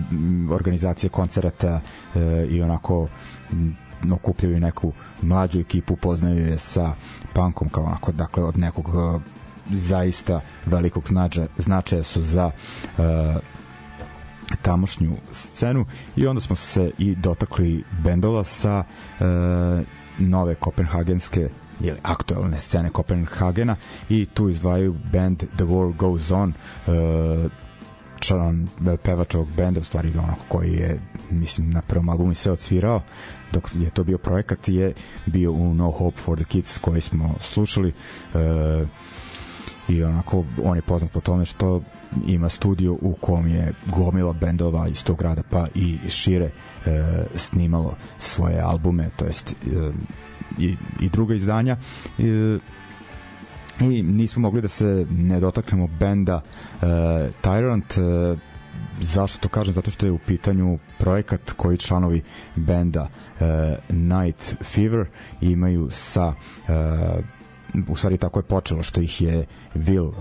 organizacije 0.51 1.11
koncerata 1.11 1.81
e, 2.15 2.47
i 2.51 2.63
onako 2.63 3.09
okupljaju 4.13 4.61
neku 4.61 4.93
mlađu 5.23 5.61
ekipu, 5.61 5.97
poznaju 5.97 6.47
je 6.47 6.59
sa 6.59 6.95
punkom 7.33 7.69
kao 7.69 7.85
onako, 7.85 8.13
dakle 8.13 8.45
od 8.45 8.59
nekog 8.59 8.89
e, 8.89 9.21
zaista 9.71 10.41
velikog 10.67 11.09
značaja, 11.09 11.47
značaja 11.59 12.03
su 12.03 12.23
za 12.23 12.51
e, 12.51 13.01
tamošnju 14.63 15.17
scenu. 15.33 15.87
I 16.17 16.27
onda 16.27 16.41
smo 16.41 16.57
se 16.57 16.91
i 16.99 17.15
dotakli 17.15 17.85
bendova 18.05 18.45
sa 18.45 18.85
e, 18.85 19.25
nove 20.19 20.55
kopenhagenske 20.55 21.49
ili 21.81 21.99
aktualne 22.03 22.59
scene 22.59 22.91
Kopenhagena. 22.91 23.77
I 24.09 24.27
tu 24.27 24.49
izdvajaju 24.49 24.97
band 25.13 25.39
The 25.39 25.65
War 25.65 25.97
Goes 25.97 26.31
On 26.31 26.51
e, 26.51 26.93
član 28.21 28.69
e, 28.87 28.97
pevač 28.97 29.35
ovog 29.35 29.49
benda, 29.57 29.81
u 29.81 29.85
stvari 29.85 30.13
onako 30.19 30.45
koji 30.49 30.73
je 30.73 31.01
mislim 31.31 31.71
na 31.71 31.83
prvom 31.83 32.09
albumu 32.09 32.33
i 32.33 32.35
sve 32.35 32.53
odsvirao 32.53 33.03
dok 33.53 33.71
je 33.75 33.91
to 33.91 34.05
bio 34.05 34.19
projekat 34.19 34.69
je 34.69 34.93
bio 35.27 35.53
u 35.53 35.75
No 35.75 35.91
Hope 35.91 36.17
for 36.17 36.39
the 36.39 36.45
Kids 36.45 36.79
koji 36.79 37.01
smo 37.01 37.35
slušali 37.41 37.89
e, 38.35 38.87
i 39.89 40.03
onako 40.05 40.45
on 40.65 40.77
je 40.77 40.83
poznat 40.83 41.13
po 41.13 41.21
tome 41.21 41.45
što 41.45 41.83
ima 42.27 42.49
studio 42.49 42.93
u 42.93 43.15
kom 43.21 43.49
je 43.49 43.73
gomila 43.87 44.33
bendova 44.33 44.89
iz 44.89 45.05
tog 45.05 45.19
grada 45.19 45.43
pa 45.51 45.67
i 45.75 45.99
šire 46.09 46.51
e, 46.87 47.25
snimalo 47.35 47.95
svoje 48.19 48.61
albume 48.61 49.11
to 49.17 49.25
jest 49.25 49.51
e, 49.51 49.55
i, 50.59 50.77
i 51.01 51.09
druga 51.09 51.35
izdanja 51.35 51.77
e, 52.19 52.59
i 53.81 54.03
nismo 54.03 54.43
mogli 54.43 54.61
da 54.61 54.69
se 54.69 55.07
ne 55.11 55.41
dotaknemo 55.41 55.87
benda 55.87 56.37
uh, 56.37 56.81
Tyrant 57.43 57.99
uh, 58.33 58.39
zašto 59.01 59.39
to 59.39 59.49
kažem? 59.49 59.75
Zato 59.75 59.91
što 59.91 60.07
je 60.07 60.13
u 60.13 60.19
pitanju 60.19 60.79
projekat 60.99 61.53
koji 61.57 61.79
članovi 61.79 62.23
benda 62.57 63.03
uh, 63.03 63.47
Night 63.89 64.57
Fever 64.63 65.07
imaju 65.41 65.87
sa 65.91 66.27
uh, 66.29 66.35
u 67.89 67.97
stvari 67.97 68.19
tako 68.19 68.39
je 68.39 68.45
počelo 68.45 68.83
što 68.83 69.01
ih 69.01 69.21
je 69.21 69.47
Will 69.75 70.13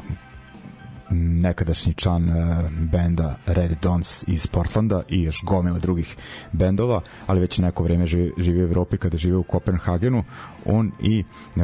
nekadašnji 1.12 1.93
član 1.93 2.30
uh, 2.30 2.36
benda 2.72 3.36
Red 3.45 3.78
Dons 3.82 4.24
iz 4.28 4.47
Portlanda 4.47 5.01
i 5.07 5.24
još 5.24 5.43
gomila 5.43 5.80
drugih 5.80 6.16
bendova, 6.51 7.01
ali 7.28 7.39
već 7.39 7.57
neko 7.57 7.84
vreme 7.84 8.05
živi, 8.05 8.34
živi 8.38 8.60
u 8.60 8.68
Evropi 8.68 8.97
kada 8.97 9.18
žive 9.18 9.38
u 9.38 9.43
Kopenhagenu. 9.43 10.24
On 10.66 10.91
i 10.99 11.24
uh, 11.24 11.64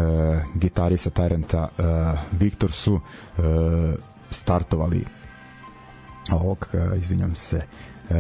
gitarista 0.56 1.10
Tyranta 1.10 1.68
uh, 1.68 2.20
Viktor 2.32 2.72
su 2.72 2.94
uh, 2.94 3.44
startovali 4.30 5.06
ovog, 6.32 6.68
uh, 6.74 6.98
izvinjam 6.98 7.36
se, 7.36 7.62
uh, 8.10 8.16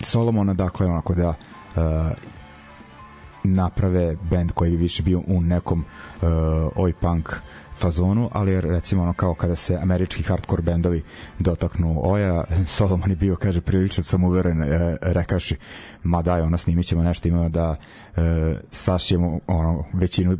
Solomona, 0.00 0.54
dakle, 0.54 0.86
onako 0.86 1.14
da 1.14 1.28
uh, 1.28 1.34
naprave 3.44 4.16
bend 4.30 4.52
koji 4.52 4.70
bi 4.70 4.76
više 4.76 5.02
bio 5.02 5.22
u 5.26 5.40
nekom 5.40 5.84
uh, 6.22 6.28
oj 6.76 6.92
punk 6.92 7.34
fazonu, 7.82 8.28
ali 8.32 8.60
recimo 8.60 9.02
ono 9.02 9.12
kao 9.12 9.34
kada 9.34 9.56
se 9.56 9.78
američki 9.82 10.22
hardcore 10.22 10.62
bendovi 10.62 11.02
dotaknu 11.38 12.00
oja, 12.02 12.44
Solomon 12.76 13.10
je 13.10 13.16
bio, 13.16 13.36
kaže, 13.36 13.60
prilično 13.60 14.04
sam 14.04 14.24
uveren, 14.24 14.62
e, 14.62 14.96
rekaši, 15.00 15.56
ma 16.02 16.22
daj, 16.22 16.40
ono, 16.40 16.58
snimit 16.58 16.86
ćemo 16.86 17.02
nešto, 17.02 17.28
imamo 17.28 17.48
da 17.48 17.76
e, 18.16 18.20
sašijemo 18.70 19.38
ono, 19.46 19.84
većinu 19.92 20.38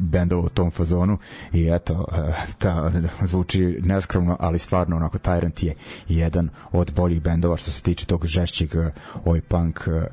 bendova 0.00 0.42
u 0.42 0.48
tom 0.48 0.70
fazonu. 0.70 1.18
I 1.52 1.68
eto, 1.72 2.06
e, 2.12 2.32
ta, 2.58 2.92
zvuči 3.22 3.78
neskromno, 3.82 4.36
ali 4.40 4.58
stvarno 4.58 4.96
onako 4.96 5.18
Tyrant 5.18 5.64
je 5.64 5.74
jedan 6.08 6.48
od 6.72 6.92
boljih 6.92 7.22
bendova 7.22 7.56
što 7.56 7.70
se 7.70 7.82
tiče 7.82 8.06
tog 8.06 8.26
žešćeg 8.26 8.74
e, 8.74 8.90
oj 9.24 9.40
punk 9.40 9.80
e, 9.86 10.06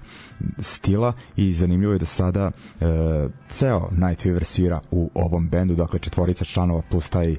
stila 0.60 1.14
i 1.36 1.54
zanimljivo 1.54 1.94
je 1.94 2.00
da 2.00 2.06
sada 2.06 2.52
e, 2.82 2.86
ceo 3.50 3.90
Night 3.92 4.22
Fever 4.22 4.44
svira 4.44 4.80
u 4.92 5.12
ovom 5.14 5.50
bendu, 5.50 5.76
dakle 5.76 6.00
četvorica 6.00 6.46
članova 6.46 6.82
plus 6.90 7.10
taj 7.10 7.32
e, 7.32 7.38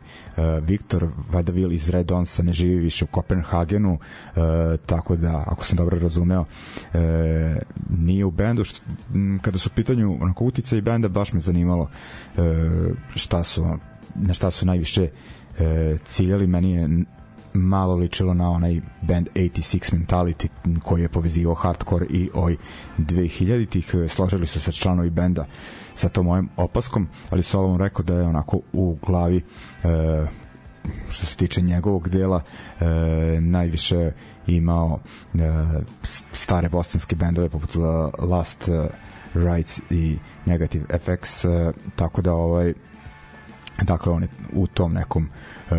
Viktor 0.63 1.09
Vadavil 1.31 1.73
iz 1.73 1.91
Red 1.91 2.13
Onsa 2.13 2.43
ne 2.43 2.53
živi 2.53 2.77
više 2.77 3.05
u 3.05 3.09
Kopenhagenu 3.09 3.99
e, 3.99 4.41
tako 4.87 5.17
da, 5.17 5.45
ako 5.47 5.65
sam 5.65 5.77
dobro 5.77 5.99
razumeo 5.99 6.45
e, 6.95 7.61
nije 7.91 8.25
u 8.25 8.31
bendu 8.31 8.65
što, 8.65 8.81
m, 9.15 9.39
kada 9.43 9.59
su 9.59 9.71
u 9.73 9.77
pitanju 9.77 10.19
onako 10.21 10.45
utica 10.45 10.77
i 10.77 10.81
benda 10.81 11.09
baš 11.09 11.33
me 11.33 11.41
zanimalo 11.41 11.91
e, 12.37 12.41
šta 13.15 13.45
su 13.45 13.67
na 14.15 14.35
šta 14.35 14.51
su 14.51 14.67
najviše 14.67 15.09
e, 15.59 15.97
ciljali. 16.05 16.47
Meni 16.47 16.73
je 16.73 16.89
malo 17.53 17.95
ličilo 17.95 18.35
na 18.35 18.51
onaj 18.51 18.81
band 19.03 19.29
86 19.35 19.95
Mentality 19.95 20.49
koji 20.83 21.03
je 21.03 21.09
povezivao 21.09 21.55
hardcore 21.55 22.07
i 22.11 22.31
oj 22.35 22.57
2000-ih 22.99 23.95
složili 24.09 24.47
su 24.47 24.61
se 24.61 24.73
članovi 24.73 25.11
benda 25.11 25.47
sa 25.95 26.09
tom 26.09 26.27
mojom 26.27 26.49
opaskom 26.57 27.09
ali 27.31 27.43
Solomon 27.43 27.81
rekao 27.81 28.05
da 28.05 28.15
je 28.15 28.23
onako 28.23 28.61
u 28.73 28.97
glavi 29.07 29.37
e, 29.37 30.27
što 31.09 31.27
se 31.27 31.37
tiče 31.37 31.61
njegovog 31.61 32.09
dela 32.09 32.43
e, 32.81 32.85
najviše 33.41 34.13
imao 34.47 35.01
e, 35.35 35.39
stare 36.33 36.69
bosanske 36.69 37.17
bendove 37.17 37.49
poput 37.49 37.71
Last 38.19 38.69
e, 38.69 38.89
Rights 39.35 39.81
i 39.91 40.19
Negative 40.47 40.85
FX 40.99 41.49
e, 41.49 41.73
tako 41.97 42.23
da 42.23 42.33
ovaj 42.33 42.75
dakle 43.83 44.13
on 44.13 44.23
je 44.23 44.29
u 44.53 44.67
tom 44.67 44.93
nekom 44.93 45.29
e, 45.71 45.75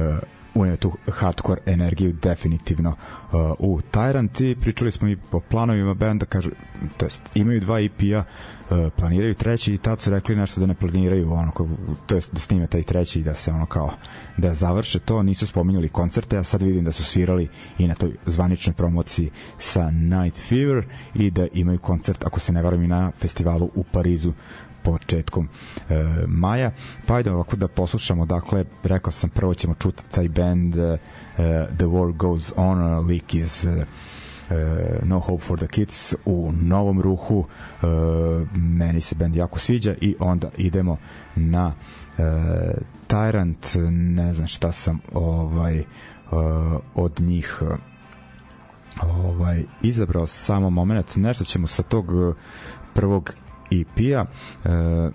unio 0.54 0.78
tu 0.78 0.91
hardcore 1.08 1.62
energiju 1.66 2.14
definitivno 2.14 2.89
uh, 2.89 3.39
u 3.60 3.80
Tyrant 3.91 4.52
i 4.52 4.56
pričali 4.56 4.91
smo 4.91 5.08
i 5.08 5.16
po 5.16 5.39
planovima 5.39 5.93
benda 5.93 6.26
kažu, 6.26 6.50
to 6.97 7.06
jest 7.06 7.22
imaju 7.36 7.60
dva 7.60 7.80
EP-a 7.80 8.20
uh, 8.20 8.93
planiraju 8.97 9.34
treći 9.34 9.74
i 9.74 9.78
tad 9.78 10.00
su 10.02 10.10
rekli 10.10 10.36
nešto 10.36 10.60
da 10.60 10.68
ne 10.68 10.74
planiraju 10.74 11.32
ono, 11.32 11.52
ko, 11.52 11.68
to 12.06 12.16
jest 12.16 12.34
da 12.34 12.39
snime 12.39 12.68
taj 12.68 12.84
treći 12.84 13.20
i 13.20 13.24
da 13.24 13.34
se 13.34 13.52
ono 13.52 13.66
kao 13.66 13.91
da 14.38 14.54
završe 14.54 15.00
to, 15.00 15.24
nisu 15.24 15.47
spominjali 15.47 15.89
koncerte 15.89 16.38
a 16.38 16.43
sad 16.43 16.62
vidim 16.62 16.86
da 16.86 16.91
su 16.91 17.04
svirali 17.04 17.47
i 17.78 17.88
na 17.88 17.95
toj 17.95 18.12
zvaničnoj 18.26 18.74
promociji 18.74 19.30
sa 19.58 19.91
Night 19.91 20.41
Fever 20.50 20.86
i 21.16 21.32
da 21.32 21.47
imaju 21.54 21.80
koncert 21.80 22.26
ako 22.26 22.39
se 22.39 22.52
ne 22.52 22.62
varam 22.62 22.84
i 22.84 22.88
na 22.88 23.12
festivalu 23.18 23.70
u 23.76 23.84
Parizu 23.84 24.34
početkom 24.91 25.47
e, 25.89 26.03
maja. 26.27 26.71
Pa 27.05 27.15
ajde 27.15 27.31
ovako 27.31 27.55
da 27.55 27.67
poslušamo, 27.67 28.25
dakle, 28.25 28.65
rekao 28.83 29.11
sam 29.11 29.29
prvo 29.29 29.53
ćemo 29.53 29.75
čuti 29.79 30.03
taj 30.11 30.29
band 30.29 30.75
e, 30.75 30.97
The 31.77 31.85
War 31.85 32.17
Goes 32.17 32.53
On, 32.55 33.05
lik 33.07 33.33
iz 33.33 33.65
e, 33.65 33.85
No 35.03 35.19
Hope 35.19 35.43
for 35.43 35.57
the 35.57 35.67
Kids 35.67 36.15
u 36.25 36.51
novom 36.61 37.01
ruhu. 37.01 37.45
E, 37.81 37.85
meni 38.55 39.01
se 39.01 39.15
band 39.15 39.35
jako 39.35 39.59
sviđa 39.59 39.95
i 40.01 40.15
onda 40.19 40.49
idemo 40.57 40.97
na 41.35 41.73
e, 42.17 42.23
Tyrant, 43.07 43.89
ne 43.91 44.33
znam 44.33 44.47
šta 44.47 44.71
sam 44.71 44.99
ovaj 45.13 45.83
uh, 46.31 46.79
od 46.95 47.19
njih 47.19 47.61
uh, 47.61 47.67
ovaj 49.03 49.63
izabrao 49.81 50.27
samo 50.27 50.69
moment, 50.69 51.15
nešto 51.15 51.43
ćemo 51.43 51.67
sa 51.67 51.83
tog 51.83 52.13
uh, 52.13 52.35
prvog 52.93 53.33
EP-a 53.72 54.26
uh, 54.26 55.13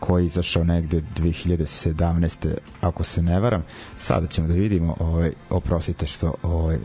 koji 0.00 0.22
je 0.22 0.26
izašao 0.26 0.64
negde 0.64 1.02
2017. 1.16 2.54
ako 2.80 3.02
se 3.02 3.22
ne 3.22 3.40
varam. 3.40 3.62
Sada 3.96 4.26
ćemo 4.26 4.48
da 4.48 4.54
vidimo, 4.54 4.96
ovaj, 4.98 5.32
oprostite 5.50 6.06
što 6.06 6.34
ovaj, 6.42 6.78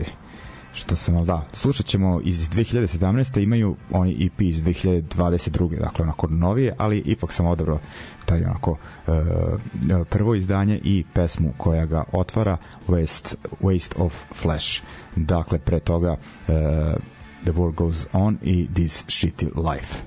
što 0.72 0.96
sam, 0.96 1.24
da, 1.24 1.46
slušat 1.52 1.86
ćemo 1.86 2.20
iz 2.24 2.48
2017. 2.48 3.42
imaju 3.42 3.76
oni 3.90 4.26
EP 4.26 4.40
iz 4.40 4.64
2022. 4.64 5.78
dakle 5.80 6.02
onako 6.02 6.26
novije, 6.26 6.74
ali 6.78 6.98
ipak 6.98 7.32
sam 7.32 7.46
odabrao 7.46 7.78
taj 8.24 8.44
onako 8.44 8.70
uh, 8.70 9.14
prvo 10.10 10.34
izdanje 10.34 10.80
i 10.84 11.04
pesmu 11.14 11.52
koja 11.56 11.86
ga 11.86 12.04
otvara 12.12 12.56
Waste, 12.88 13.34
Waste 13.60 13.92
of 13.96 14.14
Flesh 14.34 14.82
dakle 15.16 15.58
pre 15.58 15.80
toga 15.80 16.16
uh, 16.48 16.54
The 17.44 17.52
War 17.52 17.72
Goes 17.72 18.06
On. 18.12 18.38
I 18.44 18.68
This 18.72 19.02
Shitty 19.02 19.56
Life 19.56 20.02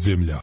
podzemlja. 0.00 0.40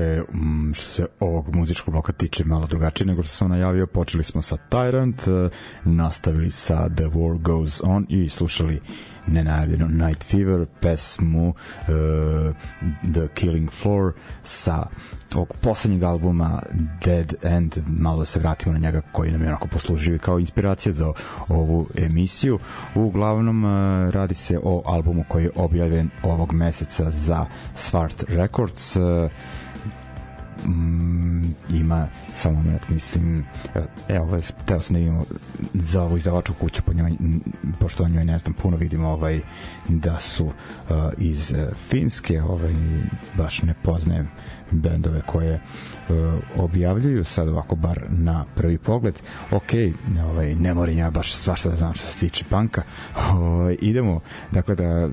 Dakle, 0.00 0.22
mm, 0.34 0.72
što 0.74 0.86
se 0.86 1.06
ovog 1.20 1.54
muzičkog 1.54 1.92
bloka 1.92 2.12
tiče 2.12 2.44
malo 2.44 2.66
drugačije 2.66 3.06
nego 3.06 3.22
što 3.22 3.32
sam 3.32 3.48
najavio, 3.48 3.86
počeli 3.86 4.24
smo 4.24 4.42
sa 4.42 4.56
Tyrant, 4.70 5.46
eh, 5.46 5.50
nastavili 5.84 6.50
sa 6.50 6.88
The 6.88 7.04
War 7.04 7.42
Goes 7.42 7.80
On 7.84 8.06
i 8.08 8.28
slušali 8.28 8.80
nenajavljeno 9.26 9.88
Night 9.88 10.24
Fever, 10.24 10.66
pesmu 10.80 11.48
uh, 11.48 11.54
The 13.12 13.28
Killing 13.34 13.70
Floor 13.70 14.12
sa 14.42 14.86
ovog 15.34 15.56
poslednjeg 15.60 16.02
albuma 16.02 16.62
Dead 17.04 17.34
End, 17.42 17.78
malo 17.86 18.18
da 18.18 18.24
se 18.24 18.38
vratimo 18.38 18.72
na 18.72 18.78
njega 18.78 19.00
koji 19.12 19.30
nam 19.30 19.42
je 19.42 19.48
onako 19.48 19.68
poslužio 19.68 20.18
kao 20.18 20.38
inspiracija 20.38 20.92
za 20.92 21.12
ovu 21.48 21.86
emisiju. 21.96 22.58
Uglavnom 22.94 23.64
uh, 23.64 23.70
radi 24.10 24.34
se 24.34 24.58
o 24.62 24.82
albumu 24.86 25.24
koji 25.28 25.44
je 25.44 25.50
objavljen 25.56 26.10
ovog 26.22 26.52
meseca 26.52 27.10
za 27.10 27.46
Svart 27.74 28.24
Records. 28.28 28.96
Uh, 28.96 29.02
mm, 30.66 31.54
ima 31.70 32.08
samo 32.32 32.62
moment, 32.62 32.88
mislim 32.88 33.44
evo, 34.08 34.24
ovaj, 34.24 34.40
teo 34.66 34.80
sam 34.80 34.94
da 34.94 35.00
imamo 35.00 35.24
za 35.74 36.02
ovu 36.02 36.16
izdavačku 36.16 36.54
kuću 36.54 36.82
po 36.82 36.92
njoj, 36.92 37.12
pošto 37.78 38.04
o 38.04 38.08
njoj 38.08 38.24
ne 38.24 38.38
znam 38.38 38.52
puno 38.52 38.76
vidimo 38.76 39.08
ovaj, 39.08 39.40
da 39.88 40.18
su 40.18 40.46
uh, 40.46 40.52
iz 41.18 41.52
uh, 41.52 41.76
Finske 41.88 42.42
ovaj, 42.42 42.74
baš 43.36 43.62
ne 43.62 43.74
poznajem 43.82 44.28
bendove 44.70 45.22
koje 45.26 45.54
uh, 45.54 46.16
objavljuju 46.56 47.24
sad 47.24 47.48
ovako 47.48 47.76
bar 47.76 48.06
na 48.08 48.44
prvi 48.54 48.78
pogled. 48.78 49.14
Ok, 49.50 49.70
ovaj, 50.24 50.54
ne 50.54 50.74
moram 50.74 50.98
ja 50.98 51.10
baš 51.10 51.32
svašta 51.32 51.68
da 51.68 51.76
znam 51.76 51.94
što 51.94 52.06
se 52.06 52.18
tiče 52.18 52.44
panka. 52.50 52.82
Ovaj, 53.32 53.76
idemo, 53.80 54.20
dakle 54.50 54.74
da 54.74 55.08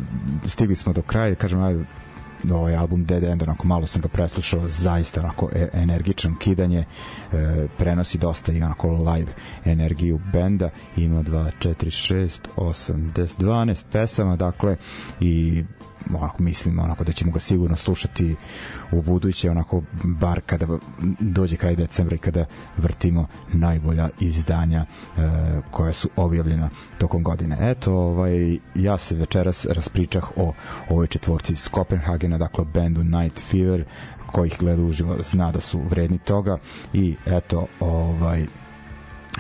stigli 0.46 0.76
smo 0.76 0.94
do 0.94 1.02
kraja, 1.02 1.36
kažem 1.36 1.64
ajde 1.64 1.86
ovaj 2.52 2.76
album 2.76 3.06
Dead 3.06 3.24
End, 3.24 3.44
onako 3.44 3.68
malo 3.68 3.88
sam 3.88 4.02
ga 4.02 4.08
preslušao, 4.08 4.68
zaista 4.68 5.22
onako 5.22 5.50
e 5.54 5.70
energičan 5.74 6.36
kidanje, 6.40 6.80
e, 7.34 7.68
prenosi 7.78 8.18
dosta 8.18 8.52
i 8.52 8.62
onako 8.62 8.92
live 8.92 9.34
energiju 9.66 10.20
benda, 10.34 10.70
ima 10.98 11.24
2, 11.24 11.52
4, 11.60 11.74
6, 12.14 12.48
8, 12.56 13.12
10, 13.14 13.38
12 13.40 13.84
pesama, 13.92 14.36
dakle, 14.36 14.76
i 15.20 15.64
onako 16.16 16.44
mislim 16.44 16.80
onako 16.80 17.04
da 17.04 17.12
ćemo 17.12 17.32
ga 17.32 17.40
sigurno 17.40 17.76
slušati 17.76 18.36
u 18.92 19.02
buduće 19.02 19.52
onako 19.52 19.82
bar 20.04 20.42
kada 20.46 20.68
dođe 21.20 21.58
kraj 21.58 21.76
decembra 21.76 22.16
i 22.16 22.20
kada 22.20 22.46
vrtimo 22.78 23.28
najbolja 23.54 24.10
izdanja 24.20 24.86
e, 24.86 25.22
koja 25.72 25.94
su 25.94 26.10
objavljena 26.16 26.70
tokom 26.98 27.24
godine. 27.24 27.58
Eto, 27.60 27.94
ovaj 27.94 28.58
ja 28.76 28.98
se 28.98 29.16
večeras 29.16 29.66
raspričah 29.66 30.24
o 30.36 30.54
ovoj 30.90 31.08
četvorci 31.08 31.54
iz 31.54 31.68
Kopenhagena, 31.68 32.38
dakle 32.38 32.66
bendu 32.66 33.04
Night 33.04 33.42
Fever, 33.52 33.84
kojih 34.32 34.56
gleda 34.60 34.82
uživo 34.82 35.16
zna 35.20 35.52
da 35.52 35.60
su 35.60 35.80
vredni 35.80 36.18
toga 36.18 36.58
i 36.94 37.16
eto, 37.26 37.68
ovaj 37.80 38.46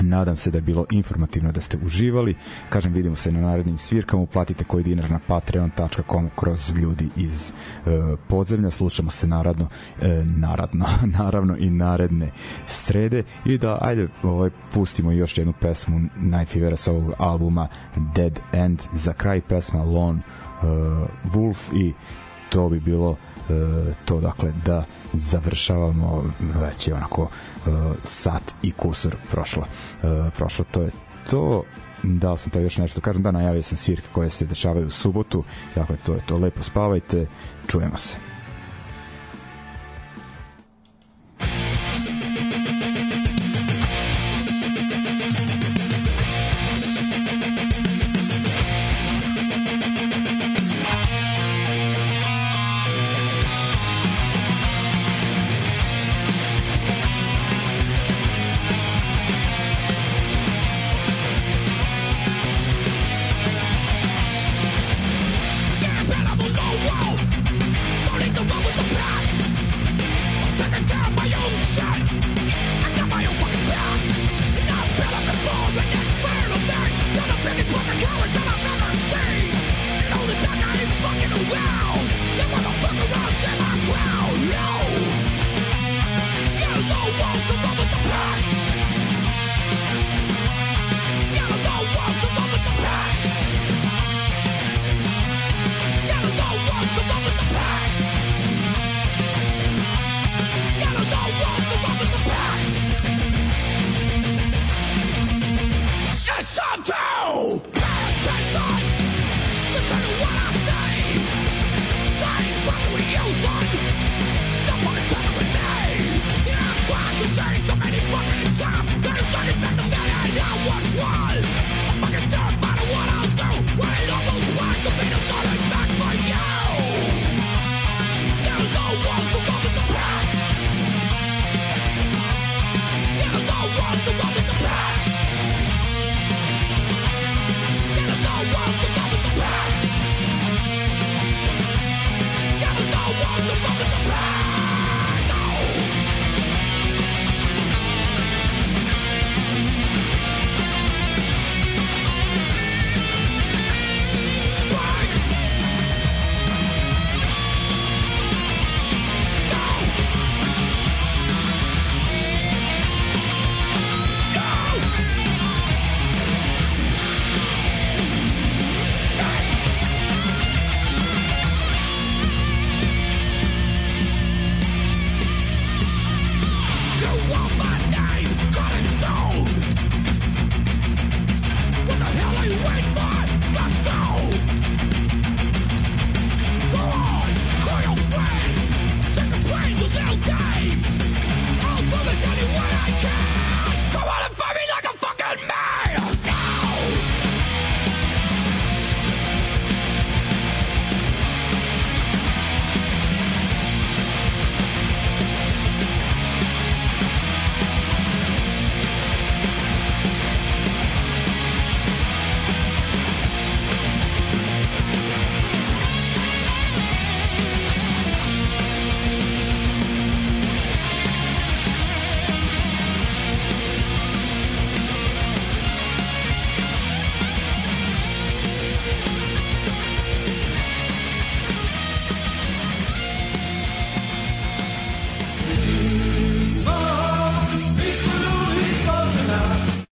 Nadam 0.01 0.37
se 0.37 0.51
da 0.51 0.57
je 0.57 0.61
bilo 0.61 0.85
informativno 0.91 1.51
da 1.51 1.61
ste 1.61 1.77
uživali. 1.85 2.35
Kažem, 2.69 2.93
vidimo 2.93 3.15
se 3.15 3.31
na 3.31 3.41
narednim 3.41 3.77
svirkama. 3.77 4.23
Uplatite 4.23 4.63
koji 4.63 4.83
dinar 4.83 5.11
na 5.11 5.19
patreon.com 5.27 6.29
kroz 6.35 6.77
ljudi 6.77 7.09
iz 7.15 7.49
e, 7.49 7.51
podzemlja. 8.27 8.71
Slušamo 8.71 9.09
se 9.09 9.27
naravno, 9.27 9.67
e, 10.01 10.23
naravno, 10.25 10.85
naravno 11.19 11.57
i 11.57 11.69
naredne 11.69 12.31
srede. 12.65 13.23
I 13.45 13.57
da, 13.57 13.77
ajde, 13.81 14.07
ovaj, 14.23 14.49
pustimo 14.73 15.11
još 15.11 15.37
jednu 15.37 15.53
pesmu 15.61 16.01
Najfivera 16.15 16.77
sa 16.77 16.91
ovog 16.91 17.13
albuma 17.17 17.67
Dead 18.15 18.39
End. 18.53 18.81
Za 18.93 19.13
kraj 19.13 19.41
pesma 19.41 19.83
Lone 19.83 20.19
uh, 20.61 20.67
Wolf 21.33 21.57
i 21.75 21.93
to 22.49 22.69
bi 22.69 22.79
bilo 22.79 23.11
e, 23.11 23.26
to 24.05 24.19
dakle 24.19 24.53
da 24.65 24.85
završavamo 25.13 26.23
već 26.39 26.87
je 26.87 26.93
onako 26.93 27.27
e, 27.27 27.69
sat 28.03 28.43
i 28.61 28.71
kusur 28.71 29.15
prošlo. 29.31 29.63
E, 30.03 30.29
prošlo 30.37 30.65
to 30.71 30.81
je 30.81 30.91
to. 31.29 31.63
Da 32.03 32.37
sam 32.37 32.51
to 32.51 32.59
još 32.59 32.77
nešto 32.77 33.01
kažem? 33.01 33.23
Da 33.23 33.31
najavio 33.31 33.63
sam 33.63 33.77
svirke 33.77 34.07
koje 34.11 34.29
se 34.29 34.45
dešavaju 34.45 34.87
u 34.87 34.89
subotu. 34.89 35.43
Dakle 35.75 35.97
to 36.05 36.13
je 36.13 36.21
to. 36.25 36.37
Lepo 36.37 36.63
spavajte. 36.63 37.27
Čujemo 37.67 37.97
se 37.97 38.26